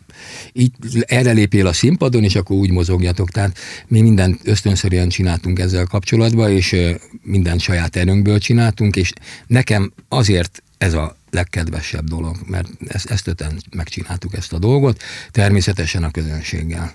így 0.53 0.73
erre 1.01 1.33
lépél 1.33 1.67
a 1.67 1.73
színpadon, 1.73 2.25
és 2.25 2.35
akkor 2.35 2.57
úgy 2.57 2.71
mozogjatok. 2.71 3.31
Tehát 3.31 3.59
mi 3.89 4.01
mindent 4.01 4.41
ösztönszerűen 4.45 5.09
csináltunk 5.09 5.59
ezzel 5.59 5.85
kapcsolatban, 5.85 6.51
és 6.51 6.77
mindent 7.23 7.61
saját 7.61 7.97
erőnkből 7.97 8.39
csináltunk, 8.39 8.97
és 8.97 9.13
nekem 9.47 9.93
azért 10.09 10.63
ez 10.79 10.95
a 10.95 11.17
legkedvesebb 11.31 12.09
dolog, 12.09 12.37
mert 12.47 12.69
ezt, 12.87 13.11
ezt 13.11 13.27
öten 13.27 13.63
megcsináltuk 13.77 14.35
ezt 14.35 14.53
a 14.53 14.59
dolgot, 14.59 15.03
természetesen 15.31 16.05
a 16.05 16.11
közönséggel 16.11 16.95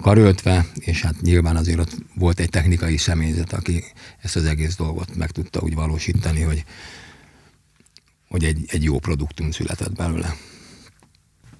karöltve, 0.00 0.66
és 0.74 1.02
hát 1.02 1.20
nyilván 1.20 1.56
azért 1.56 1.78
ott 1.78 1.96
volt 2.14 2.40
egy 2.40 2.50
technikai 2.50 2.96
személyzet, 2.96 3.52
aki 3.52 3.84
ezt 4.20 4.36
az 4.36 4.44
egész 4.44 4.76
dolgot 4.76 5.16
meg 5.16 5.30
tudta 5.30 5.60
úgy 5.60 5.74
valósítani, 5.74 6.40
hogy, 6.40 6.64
hogy 8.28 8.44
egy, 8.44 8.64
egy 8.66 8.82
jó 8.82 8.98
produktum 8.98 9.50
született 9.50 9.92
belőle. 9.92 10.36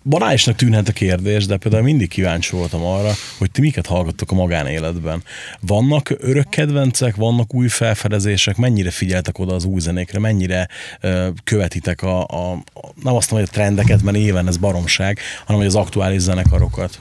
Banálisnak 0.08 0.56
tűnhet 0.56 0.88
a 0.88 0.92
kérdés, 0.92 1.46
de 1.46 1.56
például 1.56 1.82
mindig 1.82 2.08
kíváncsi 2.08 2.56
voltam 2.56 2.84
arra, 2.84 3.10
hogy 3.38 3.50
ti 3.50 3.60
miket 3.60 3.86
hallgattok 3.86 4.30
a 4.30 4.34
magánéletben. 4.34 5.22
Vannak 5.60 6.14
örök 6.18 6.48
kedvencek, 6.48 7.16
vannak 7.16 7.54
új 7.54 7.68
felfedezések, 7.68 8.56
mennyire 8.56 8.90
figyeltek 8.90 9.38
oda 9.38 9.54
az 9.54 9.64
új 9.64 9.80
zenékre, 9.80 10.18
mennyire 10.18 10.68
ö, 11.00 11.28
követitek 11.44 12.02
a, 12.02 12.20
a, 12.20 12.62
nem 13.02 13.14
azt 13.14 13.30
mondom, 13.30 13.48
hogy 13.48 13.48
a 13.48 13.52
trendeket, 13.52 14.02
mert 14.02 14.16
éven 14.16 14.46
ez 14.46 14.56
baromság, 14.56 15.18
hanem 15.44 15.56
hogy 15.56 15.66
az 15.66 15.74
aktuális 15.74 16.20
zenekarokat. 16.20 17.00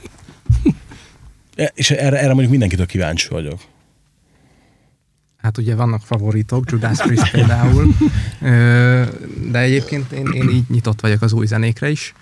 E, 1.56 1.72
és 1.74 1.90
erre, 1.90 2.16
erre 2.18 2.28
mondjuk 2.28 2.50
mindenkitől 2.50 2.86
kíváncsi 2.86 3.28
vagyok. 3.28 3.60
Hát 5.36 5.58
ugye 5.58 5.74
vannak 5.74 6.02
favoritok, 6.02 6.70
Judas 6.70 6.98
Priest 6.98 7.30
például, 7.30 7.94
de 9.52 9.58
egyébként 9.58 10.12
én, 10.12 10.26
én 10.26 10.48
így 10.48 10.64
nyitott 10.68 11.00
vagyok 11.00 11.22
az 11.22 11.32
új 11.32 11.46
zenékre 11.46 11.90
is, 11.90 12.14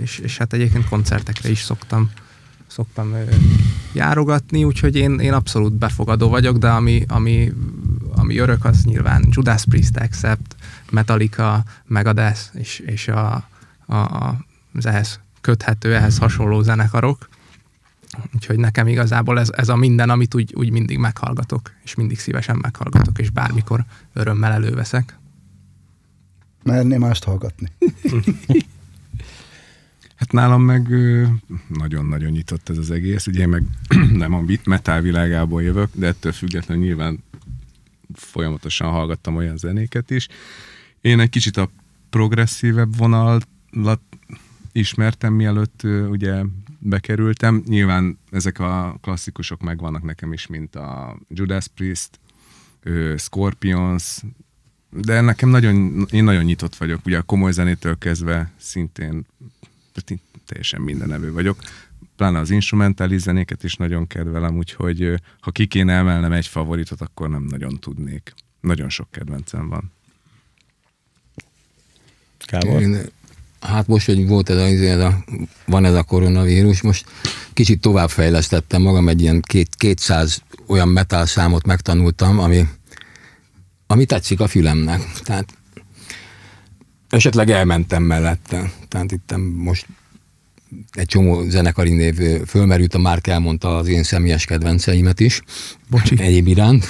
és, 0.00 0.18
és 0.18 0.38
hát 0.38 0.52
egyébként 0.52 0.88
koncertekre 0.88 1.50
is 1.50 1.60
szoktam, 1.60 2.10
szoktam 2.66 3.14
járogatni, 3.92 4.64
úgyhogy 4.64 4.96
én, 4.96 5.18
én 5.18 5.32
abszolút 5.32 5.72
befogadó 5.72 6.28
vagyok, 6.28 6.56
de 6.56 6.68
ami, 6.68 7.04
ami, 7.08 7.52
ami 8.14 8.38
örök, 8.38 8.64
az 8.64 8.84
nyilván 8.84 9.26
Judas 9.30 9.64
Priest, 9.64 9.96
Accept, 9.96 10.56
Metallica, 10.90 11.64
Megadeth, 11.86 12.40
és, 12.52 12.78
és 12.78 13.08
a, 13.08 13.48
a, 13.86 14.34
az 14.74 14.86
ehhez 14.86 15.20
köthető, 15.40 15.94
ehhez 15.94 16.18
hasonló 16.18 16.62
zenekarok. 16.62 17.28
Úgyhogy 18.34 18.58
nekem 18.58 18.86
igazából 18.86 19.38
ez, 19.38 19.50
ez 19.56 19.68
a 19.68 19.76
minden, 19.76 20.10
amit 20.10 20.34
úgy, 20.34 20.54
úgy 20.54 20.70
mindig 20.70 20.98
meghallgatok, 20.98 21.72
és 21.84 21.94
mindig 21.94 22.18
szívesen 22.18 22.58
meghallgatok, 22.62 23.18
és 23.18 23.30
bármikor 23.30 23.84
örömmel 24.12 24.52
előveszek. 24.52 25.18
Merné 26.62 26.96
mást 26.96 27.24
hallgatni. 27.24 27.72
Hát 30.18 30.32
nálam 30.32 30.62
meg 30.62 30.88
nagyon-nagyon 31.68 32.30
nyitott 32.30 32.68
ez 32.68 32.78
az 32.78 32.90
egész. 32.90 33.26
Ugye 33.26 33.40
én 33.40 33.48
meg 33.48 33.62
nem 34.12 34.34
a 34.34 34.44
metal 34.64 35.00
világából 35.00 35.62
jövök, 35.62 35.90
de 35.94 36.06
ettől 36.06 36.32
függetlenül 36.32 36.84
nyilván 36.84 37.24
folyamatosan 38.14 38.90
hallgattam 38.90 39.36
olyan 39.36 39.56
zenéket 39.56 40.10
is. 40.10 40.28
Én 41.00 41.20
egy 41.20 41.30
kicsit 41.30 41.56
a 41.56 41.70
progresszívebb 42.10 42.96
vonalat 42.96 43.46
ismertem, 44.72 45.34
mielőtt 45.34 45.82
ugye 46.10 46.42
bekerültem. 46.78 47.62
Nyilván 47.66 48.18
ezek 48.30 48.58
a 48.58 48.98
klasszikusok 49.00 49.60
megvannak 49.60 50.02
nekem 50.02 50.32
is, 50.32 50.46
mint 50.46 50.76
a 50.76 51.18
Judas 51.28 51.68
Priest, 51.68 52.20
Scorpions, 53.16 54.22
de 54.90 55.20
nekem 55.20 55.48
nagyon, 55.48 56.06
én 56.10 56.24
nagyon 56.24 56.44
nyitott 56.44 56.76
vagyok, 56.76 57.06
ugye 57.06 57.18
a 57.18 57.22
komoly 57.22 57.52
zenétől 57.52 57.98
kezdve 57.98 58.52
szintén 58.56 59.26
teljesen 60.46 60.80
mindenevő 60.80 61.32
vagyok. 61.32 61.58
Pláne 62.16 62.38
az 62.38 62.50
instrumentális 62.50 63.20
zenéket 63.20 63.64
is 63.64 63.74
nagyon 63.74 64.06
kedvelem, 64.06 64.56
úgyhogy 64.56 65.14
ha 65.40 65.50
ki 65.50 65.66
kéne 65.66 65.92
emelnem 65.92 66.32
egy 66.32 66.46
favoritot, 66.46 67.00
akkor 67.00 67.28
nem 67.28 67.42
nagyon 67.42 67.78
tudnék. 67.78 68.34
Nagyon 68.60 68.88
sok 68.88 69.10
kedvencem 69.10 69.68
van. 69.68 69.92
Kábor? 72.38 72.80
Én, 72.80 72.98
hát 73.60 73.86
most, 73.86 74.06
hogy 74.06 74.26
volt 74.26 74.50
ez 74.50 74.56
a, 74.56 74.66
ez 74.66 75.00
a, 75.00 75.24
van 75.66 75.84
ez 75.84 75.94
a 75.94 76.02
koronavírus, 76.02 76.80
most 76.80 77.06
kicsit 77.52 77.80
továbbfejlesztettem 77.80 78.82
magam, 78.82 79.08
egy 79.08 79.20
ilyen 79.20 79.40
két, 79.40 79.74
200 79.76 80.42
olyan 80.66 80.88
metal 80.88 81.26
számot 81.26 81.66
megtanultam, 81.66 82.38
ami, 82.38 82.68
ami 83.86 84.04
tetszik 84.04 84.40
a 84.40 84.46
fülemnek. 84.46 85.00
Tehát 85.22 85.57
esetleg 87.08 87.50
elmentem 87.50 88.02
mellette. 88.02 88.72
Tehát 88.88 89.12
itt 89.12 89.34
most 89.54 89.86
egy 90.92 91.06
csomó 91.06 91.48
zenekari 91.48 91.92
név 91.92 92.20
fölmerült, 92.46 92.94
a 92.94 92.98
Márk 92.98 93.26
elmondta 93.26 93.76
az 93.76 93.88
én 93.88 94.02
személyes 94.02 94.44
kedvenceimet 94.44 95.20
is. 95.20 95.42
Bocsi. 95.90 96.14
Egyéb 96.18 96.46
iránt. 96.46 96.84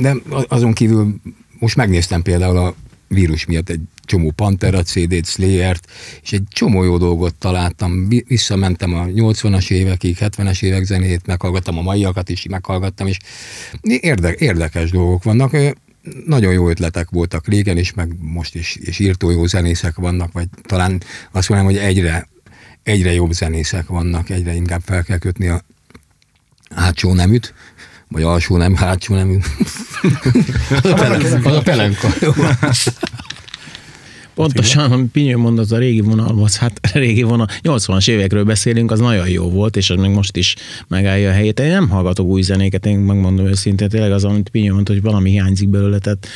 De 0.00 0.14
azon 0.48 0.72
kívül 0.72 1.20
most 1.58 1.76
megnéztem 1.76 2.22
például 2.22 2.56
a 2.56 2.74
vírus 3.08 3.46
miatt 3.46 3.68
egy 3.68 3.80
csomó 4.04 4.30
Pantera 4.30 4.82
CD-t, 4.82 5.26
Slayer-t, 5.26 5.86
és 6.22 6.32
egy 6.32 6.42
csomó 6.48 6.82
jó 6.82 6.98
dolgot 6.98 7.34
találtam. 7.34 8.08
Visszamentem 8.08 8.94
a 8.94 9.04
80-as 9.04 9.70
évekig, 9.70 10.16
70-es 10.20 10.62
évek 10.62 10.84
zenét, 10.84 11.26
meghallgattam 11.26 11.78
a 11.78 11.82
maiakat 11.82 12.28
is, 12.28 12.46
meghallgattam, 12.46 13.06
és 13.06 13.18
érde, 13.82 14.34
érdekes 14.38 14.90
dolgok 14.90 15.22
vannak 15.22 15.56
nagyon 16.26 16.52
jó 16.52 16.68
ötletek 16.68 17.10
voltak 17.10 17.46
régen 17.46 17.78
is, 17.78 17.92
meg 17.92 18.16
most 18.20 18.54
is, 18.54 18.76
és 18.76 18.98
írtó 18.98 19.30
jó 19.30 19.46
zenészek 19.46 19.94
vannak, 19.96 20.32
vagy 20.32 20.48
talán 20.62 21.02
azt 21.32 21.48
mondom, 21.48 21.66
hogy 21.66 21.76
egyre, 21.76 22.28
egyre 22.82 23.12
jobb 23.12 23.32
zenészek 23.32 23.86
vannak, 23.86 24.30
egyre 24.30 24.54
inkább 24.54 24.80
fel 24.84 25.02
kell 25.02 25.18
kötni 25.18 25.48
a 25.48 25.64
hátsó 26.74 27.12
neműt, 27.12 27.54
vagy 28.08 28.22
alsó 28.22 28.56
nem, 28.56 28.74
hátsó 28.74 29.14
nemű. 29.14 29.38
az 31.44 31.54
a 31.54 31.62
pelenka. 31.62 32.08
Pontosan, 34.34 34.92
amit 34.92 35.10
Pinyő 35.10 35.36
mond, 35.36 35.58
az 35.58 35.72
a 35.72 35.78
régi 35.78 36.00
vonalhoz, 36.00 36.56
hát 36.56 36.80
a 36.82 36.98
régi 36.98 37.22
vonal, 37.22 37.48
80-as 37.62 38.08
évekről 38.08 38.44
beszélünk, 38.44 38.90
az 38.90 39.00
nagyon 39.00 39.28
jó 39.28 39.50
volt, 39.50 39.76
és 39.76 39.90
az 39.90 40.00
még 40.00 40.10
most 40.10 40.36
is 40.36 40.56
megállja 40.88 41.30
a 41.30 41.32
helyét. 41.32 41.60
Én 41.60 41.68
nem 41.68 41.88
hallgatok 41.88 42.26
új 42.26 42.42
zenéket, 42.42 42.86
én 42.86 42.98
megmondom 42.98 43.46
őszintén, 43.46 43.88
tényleg 43.88 44.12
az, 44.12 44.24
amit 44.24 44.48
Pinyő 44.48 44.72
mondta, 44.72 44.92
hogy 44.92 45.02
valami 45.02 45.30
hiányzik 45.30 45.68
belőle, 45.68 45.98
tehát 45.98 46.26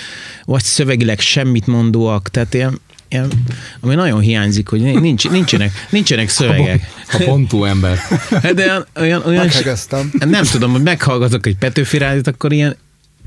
vagy 0.44 0.62
szövegileg 0.62 1.20
semmit 1.20 1.66
mondóak, 1.66 2.28
tehát 2.28 2.54
ilyen, 2.54 2.80
ilyen, 3.08 3.28
ami 3.80 3.94
nagyon 3.94 4.20
hiányzik, 4.20 4.68
hogy 4.68 4.80
nincs, 4.80 5.28
nincsenek, 5.30 5.72
nincsenek 5.90 6.28
szövegek. 6.28 6.90
A 7.12 7.22
pontú 7.24 7.64
ember. 7.64 7.98
De 8.54 8.64
olyan, 8.64 8.87
olyan, 8.96 9.22
olyan 9.26 9.48
nem 10.18 10.44
tudom, 10.44 10.70
hogy 10.70 10.82
meghallgatok 10.82 11.46
egy 11.46 11.56
Petőfi 11.56 11.98
rádiót, 11.98 12.26
akkor 12.26 12.52
ilyen 12.52 12.76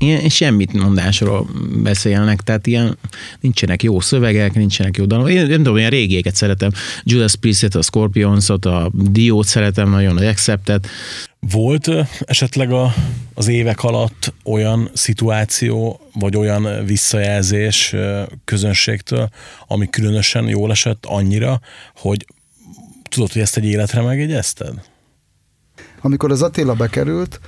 ilyen 0.02 0.28
semmit 0.28 0.72
mondásról 0.72 1.46
beszélnek, 1.82 2.40
tehát 2.40 2.66
ilyen 2.66 2.98
nincsenek 3.40 3.82
jó 3.82 4.00
szövegek, 4.00 4.54
nincsenek 4.54 4.96
jó 4.96 5.04
dalok. 5.04 5.30
Én 5.30 5.46
nem 5.46 5.56
tudom, 5.56 5.76
ilyen 5.76 5.90
régieket 5.90 6.34
szeretem. 6.34 6.70
Judas 7.02 7.36
Priest-et, 7.36 7.74
a 7.74 7.82
Scorpions-ot, 7.82 8.64
a 8.64 8.90
Dio-t 8.94 9.46
szeretem 9.46 9.90
nagyon, 9.90 10.16
az 10.16 10.22
Acceptet. 10.22 10.86
Volt 11.50 11.90
esetleg 12.20 12.72
a, 12.72 12.94
az 13.34 13.48
évek 13.48 13.82
alatt 13.82 14.32
olyan 14.44 14.90
szituáció, 14.92 16.00
vagy 16.14 16.36
olyan 16.36 16.84
visszajelzés 16.84 17.94
közönségtől, 18.44 19.28
ami 19.66 19.90
különösen 19.90 20.48
jól 20.48 20.70
esett 20.70 21.04
annyira, 21.06 21.60
hogy 21.96 22.26
tudod, 23.08 23.32
hogy 23.32 23.42
ezt 23.42 23.56
egy 23.56 23.64
életre 23.64 24.00
megjegyezted? 24.00 24.74
Amikor 26.00 26.30
az 26.30 26.42
Attila 26.42 26.74
bekerült, 26.74 27.40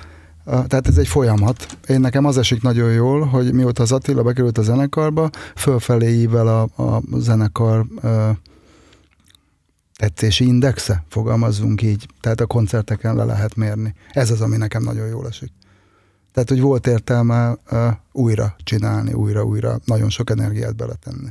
tehát 0.45 0.87
ez 0.87 0.97
egy 0.97 1.07
folyamat. 1.07 1.77
Én 1.87 1.99
nekem 1.99 2.25
az 2.25 2.37
esik 2.37 2.61
nagyon 2.61 2.91
jól, 2.91 3.25
hogy 3.25 3.53
mióta 3.53 3.83
az 3.83 3.91
Attila 3.91 4.23
bekerült 4.23 4.57
a 4.57 4.61
zenekarba, 4.61 5.29
fölfelé 5.55 6.19
ível 6.19 6.47
a, 6.47 6.61
a 6.83 7.01
zenekar 7.17 7.85
a 8.01 8.37
tetszési 9.97 10.45
indexe, 10.45 11.03
fogalmazzunk 11.09 11.81
így. 11.81 12.07
Tehát 12.21 12.41
a 12.41 12.45
koncerteken 12.45 13.15
le 13.15 13.23
lehet 13.23 13.55
mérni. 13.55 13.93
Ez 14.11 14.31
az, 14.31 14.41
ami 14.41 14.57
nekem 14.57 14.83
nagyon 14.83 15.07
jól 15.07 15.27
esik. 15.27 15.51
Tehát, 16.33 16.49
hogy 16.49 16.61
volt 16.61 16.87
értelme 16.87 17.57
uh, 17.71 17.91
újra 18.11 18.55
csinálni, 18.63 19.13
újra, 19.13 19.43
újra, 19.43 19.79
nagyon 19.85 20.09
sok 20.09 20.29
energiát 20.29 20.75
beletenni. 20.75 21.29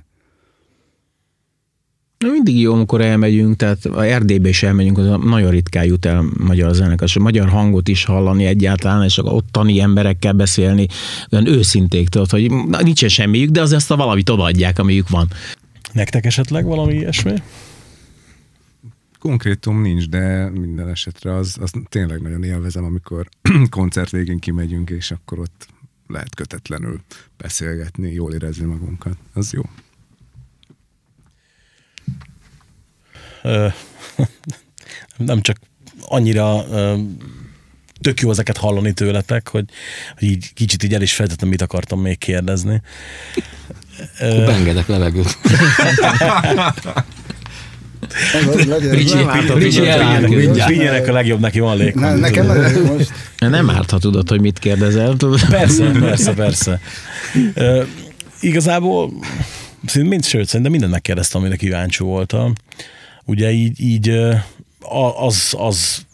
Na, 2.25 2.31
mindig 2.31 2.61
jó, 2.61 2.73
amikor 2.73 3.01
elmegyünk, 3.01 3.57
tehát 3.57 3.85
a 3.85 4.05
Erdélybe 4.07 4.49
is 4.49 4.63
elmegyünk, 4.63 4.99
az 4.99 5.07
nagyon 5.23 5.51
ritkán 5.51 5.85
jut 5.85 6.05
el 6.05 6.25
magyar 6.39 6.75
zenekar, 6.75 7.09
és 7.09 7.17
a 7.17 7.21
magyar 7.21 7.49
hangot 7.49 7.89
is 7.89 8.05
hallani 8.05 8.45
egyáltalán, 8.45 9.05
és 9.05 9.19
akkor 9.19 9.33
ottani 9.33 9.81
emberekkel 9.81 10.33
beszélni, 10.33 10.87
olyan 11.31 11.47
őszinték, 11.47 12.09
tudod, 12.09 12.31
hogy 12.31 12.51
na, 12.51 12.83
nincsen 12.83 13.09
semmiük, 13.09 13.51
de 13.51 13.61
az 13.61 13.73
ezt 13.73 13.91
a 13.91 13.97
valamit 13.97 14.29
odaadják, 14.29 14.79
amiük 14.79 15.09
van. 15.09 15.29
Nektek 15.93 16.25
esetleg 16.25 16.65
valami 16.65 16.95
ilyesmi? 16.95 17.35
Konkrétum 19.19 19.81
nincs, 19.81 20.09
de 20.09 20.51
minden 20.51 20.89
esetre 20.89 21.35
az, 21.35 21.57
az 21.61 21.71
tényleg 21.89 22.23
nagyon 22.23 22.45
élvezem, 22.45 22.85
amikor 22.85 23.29
koncert 23.71 24.11
végén 24.11 24.39
kimegyünk, 24.39 24.91
és 24.91 25.11
akkor 25.11 25.39
ott 25.39 25.67
lehet 26.07 26.35
kötetlenül 26.35 27.01
beszélgetni, 27.37 28.13
jól 28.13 28.33
érezni 28.33 28.65
magunkat. 28.65 29.17
Az 29.35 29.53
jó. 29.53 29.63
nem 35.17 35.41
csak 35.41 35.57
annyira 36.01 36.65
tök 38.01 38.21
jó 38.21 38.31
ezeket 38.31 38.57
hallani 38.57 38.93
tőletek, 38.93 39.49
hogy, 39.49 39.65
hogy 40.19 40.29
így 40.29 40.53
kicsit 40.55 40.83
így 40.83 40.95
el 40.95 41.03
is 41.03 41.15
feltettem, 41.15 41.49
mit 41.49 41.63
akartam 41.63 42.01
még 42.01 42.19
kérdezni. 42.19 42.83
Bengedek 44.21 44.87
levegőt. 44.87 45.39
Figyeljenek 50.67 51.09
a 51.09 51.13
legjobb, 51.13 51.41
neki 51.41 51.61
van 51.61 51.77
lég. 51.77 51.95
Ne, 51.95 52.15
nekem 52.15 52.47
most. 52.47 53.13
Nem 53.39 53.71
árt, 53.71 53.91
ha 53.91 53.99
tudod, 53.99 54.29
hogy 54.29 54.41
mit 54.41 54.59
kérdezel. 54.59 55.17
Persze, 55.49 55.91
persze, 55.91 56.35
persze. 56.35 56.81
Uh, 57.55 57.87
igazából 58.41 59.13
szinte 59.87 60.09
mind, 60.09 60.25
sőt, 60.25 60.47
szerintem 60.47 60.71
mindent 60.71 60.93
megkérdeztem, 60.93 61.41
amire 61.41 61.57
kíváncsi 61.57 62.03
voltam. 62.03 62.53
Ugye 63.27 63.51
így, 63.51 63.81
így 63.81 64.09
az, 65.17 65.55
az 65.59 66.07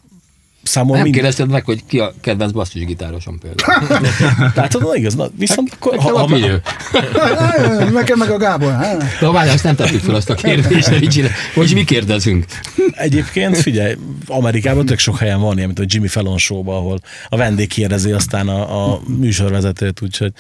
számomra 0.71 0.95
Nem 0.95 1.03
mind... 1.03 1.15
kérdezted 1.15 1.49
meg, 1.49 1.65
hogy 1.65 1.83
ki 1.87 1.99
a 1.99 2.13
kedvenc 2.21 2.53
basszusgitárosom 2.53 3.39
például. 3.39 3.99
Tehát 4.55 4.75
az 4.75 4.97
igaz, 4.97 5.15
na, 5.15 5.29
viszont 5.37 5.71
akkor, 5.73 5.97
Ha, 5.97 6.19
ha, 6.19 6.29
ha, 6.29 6.37
Nekem 8.01 8.19
meg 8.19 8.31
a 8.31 8.37
Gábor. 8.37 8.77
De 9.21 9.31
várj, 9.31 9.51
azt 9.51 9.65
nem 9.65 9.75
tettük 9.75 10.01
fel 10.01 10.15
azt 10.15 10.31
a 10.31 10.35
kérdést, 10.35 10.89
hogy 11.55 11.75
mi 11.75 11.85
kérdezünk? 11.85 12.45
Egyébként 12.93 13.57
figyelj, 13.57 13.97
Amerikában 14.27 14.87
tök 14.87 14.99
sok 14.99 15.19
helyen 15.19 15.41
van 15.41 15.57
ilyen, 15.57 15.67
mint 15.67 15.79
a 15.79 15.85
Jimmy 15.87 16.09
Fallon 16.09 16.39
show 16.39 16.69
ahol 16.71 17.01
a 17.29 17.37
vendég 17.37 17.69
kérdezi 17.69 18.13
aztán 18.13 18.49
a, 18.49 18.93
a 18.93 19.01
műsorvezetőt, 19.19 20.03
úgyhogy 20.03 20.33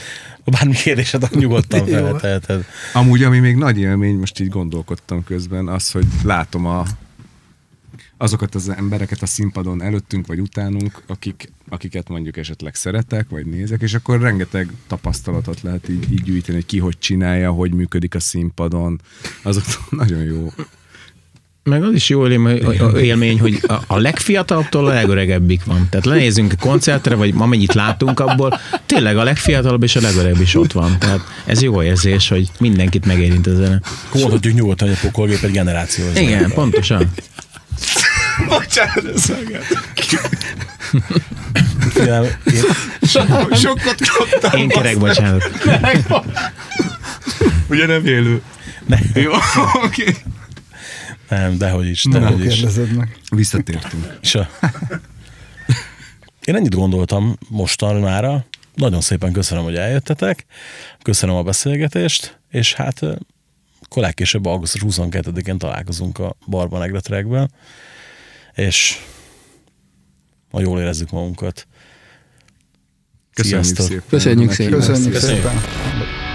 bármi 0.45 0.73
kérdésed, 0.73 1.23
akkor 1.23 1.39
nyugodtan 1.39 1.87
felteheted. 1.97 2.65
Amúgy, 2.93 3.23
ami 3.23 3.39
még 3.39 3.57
nagy 3.57 3.79
élmény, 3.79 4.17
most 4.17 4.41
így 4.41 4.49
gondolkodtam 4.49 5.25
közben, 5.25 5.69
az, 5.69 5.91
hogy 5.91 6.07
látom 6.25 6.67
a, 6.67 6.85
azokat 8.21 8.55
az 8.55 8.69
embereket 8.69 9.23
a 9.23 9.27
színpadon 9.27 9.83
előttünk 9.83 10.27
vagy 10.27 10.41
utánunk, 10.41 11.03
akik, 11.07 11.53
akiket 11.69 12.09
mondjuk 12.09 12.37
esetleg 12.37 12.75
szeretek, 12.75 13.29
vagy 13.29 13.47
nézek, 13.47 13.83
és 13.83 13.95
akkor 13.95 14.21
rengeteg 14.21 14.73
tapasztalatot 14.87 15.61
lehet 15.61 15.89
így, 15.89 16.13
így 16.13 16.23
gyűjteni, 16.23 16.57
hogy 16.57 16.67
ki 16.67 16.79
hogy 16.79 16.99
csinálja, 16.99 17.51
hogy 17.51 17.73
működik 17.73 18.15
a 18.15 18.21
színpadon. 18.21 19.01
Azok 19.43 19.65
nagyon 19.91 20.23
jó. 20.23 20.49
Meg 21.63 21.83
az 21.83 21.93
is 21.93 22.09
jó 22.09 22.29
élmény, 22.97 23.41
hogy 23.41 23.61
a, 23.87 23.99
legfiatalabbtól 23.99 24.87
a 24.87 24.93
legöregebbik 24.93 25.65
van. 25.65 25.87
Tehát 25.91 26.07
lenézünk 26.07 26.53
a 26.53 26.57
koncertre, 26.61 27.15
vagy 27.15 27.35
amennyit 27.37 27.75
látunk 27.75 28.21
abból, 28.21 28.59
tényleg 28.87 29.17
a 29.17 29.23
legfiatalabb 29.23 29.83
és 29.83 29.97
a 29.97 30.01
legöregebb 30.01 30.41
is 30.41 30.55
ott 30.55 30.73
van. 30.73 30.99
Tehát 30.99 31.21
ez 31.47 31.63
jó 31.63 31.83
érzés, 31.83 32.29
hogy 32.29 32.49
mindenkit 32.59 33.07
megérint 33.07 33.47
a 33.47 33.55
zene. 33.55 33.81
Akkor 34.09 34.21
mondhatjuk 34.21 34.55
nyugodtan, 34.55 34.89
hogy 34.89 34.97
a 35.03 35.07
pokolgép 35.07 35.43
egy 35.43 35.51
generáció. 35.51 36.05
Igen, 36.15 36.51
pontosan. 36.51 37.11
Bocsánat, 38.49 39.05
ez 39.15 39.33
Figyelj, 41.81 42.29
én, 42.45 42.63
Sokat 43.55 43.97
kaptam. 44.17 44.61
Én 44.61 44.69
kerek, 44.69 44.99
bocsánat. 44.99 45.51
Ugye 47.69 47.87
nem 47.87 48.07
élő. 48.07 48.43
Ne. 48.87 48.99
Jó, 49.15 49.33
oké. 49.85 50.03
Okay. 50.03 50.15
nem, 51.29 51.59
dehogy 51.59 51.89
is, 51.89 52.05
Nem 52.05 52.21
dehogy 52.21 52.45
is. 52.45 52.55
kérdezed 52.55 52.93
meg. 52.93 53.19
Visszatértünk. 53.31 54.19
Se. 54.21 54.51
Én 56.45 56.55
ennyit 56.55 56.75
gondoltam 56.75 57.37
mostan 57.49 57.97
mára. 57.97 58.45
Nagyon 58.75 59.01
szépen 59.01 59.33
köszönöm, 59.33 59.65
hogy 59.65 59.77
eljöttetek. 59.77 60.45
Köszönöm 61.03 61.35
a 61.35 61.43
beszélgetést, 61.43 62.39
és 62.51 62.75
hát 62.75 63.03
akkor 63.83 64.03
legkésőbb 64.03 64.47
augusztus 64.47 64.83
22-én 64.87 65.59
találkozunk 65.59 66.19
a 66.19 66.37
Barban 66.47 66.83
Egretrekben, 66.83 67.51
és 68.55 68.99
ma 70.51 70.61
jól 70.61 70.81
érezzük 70.81 71.11
magunkat. 71.11 71.67
Köszönjük 73.35 73.65
Sziasztok. 73.65 73.87
szépen. 73.87 74.05
Köszönjük 74.09 74.53
szépen. 74.53 74.73
Köszönjük 74.73 75.13
Köszönjük. 75.13 75.43
szépen. 75.43 76.30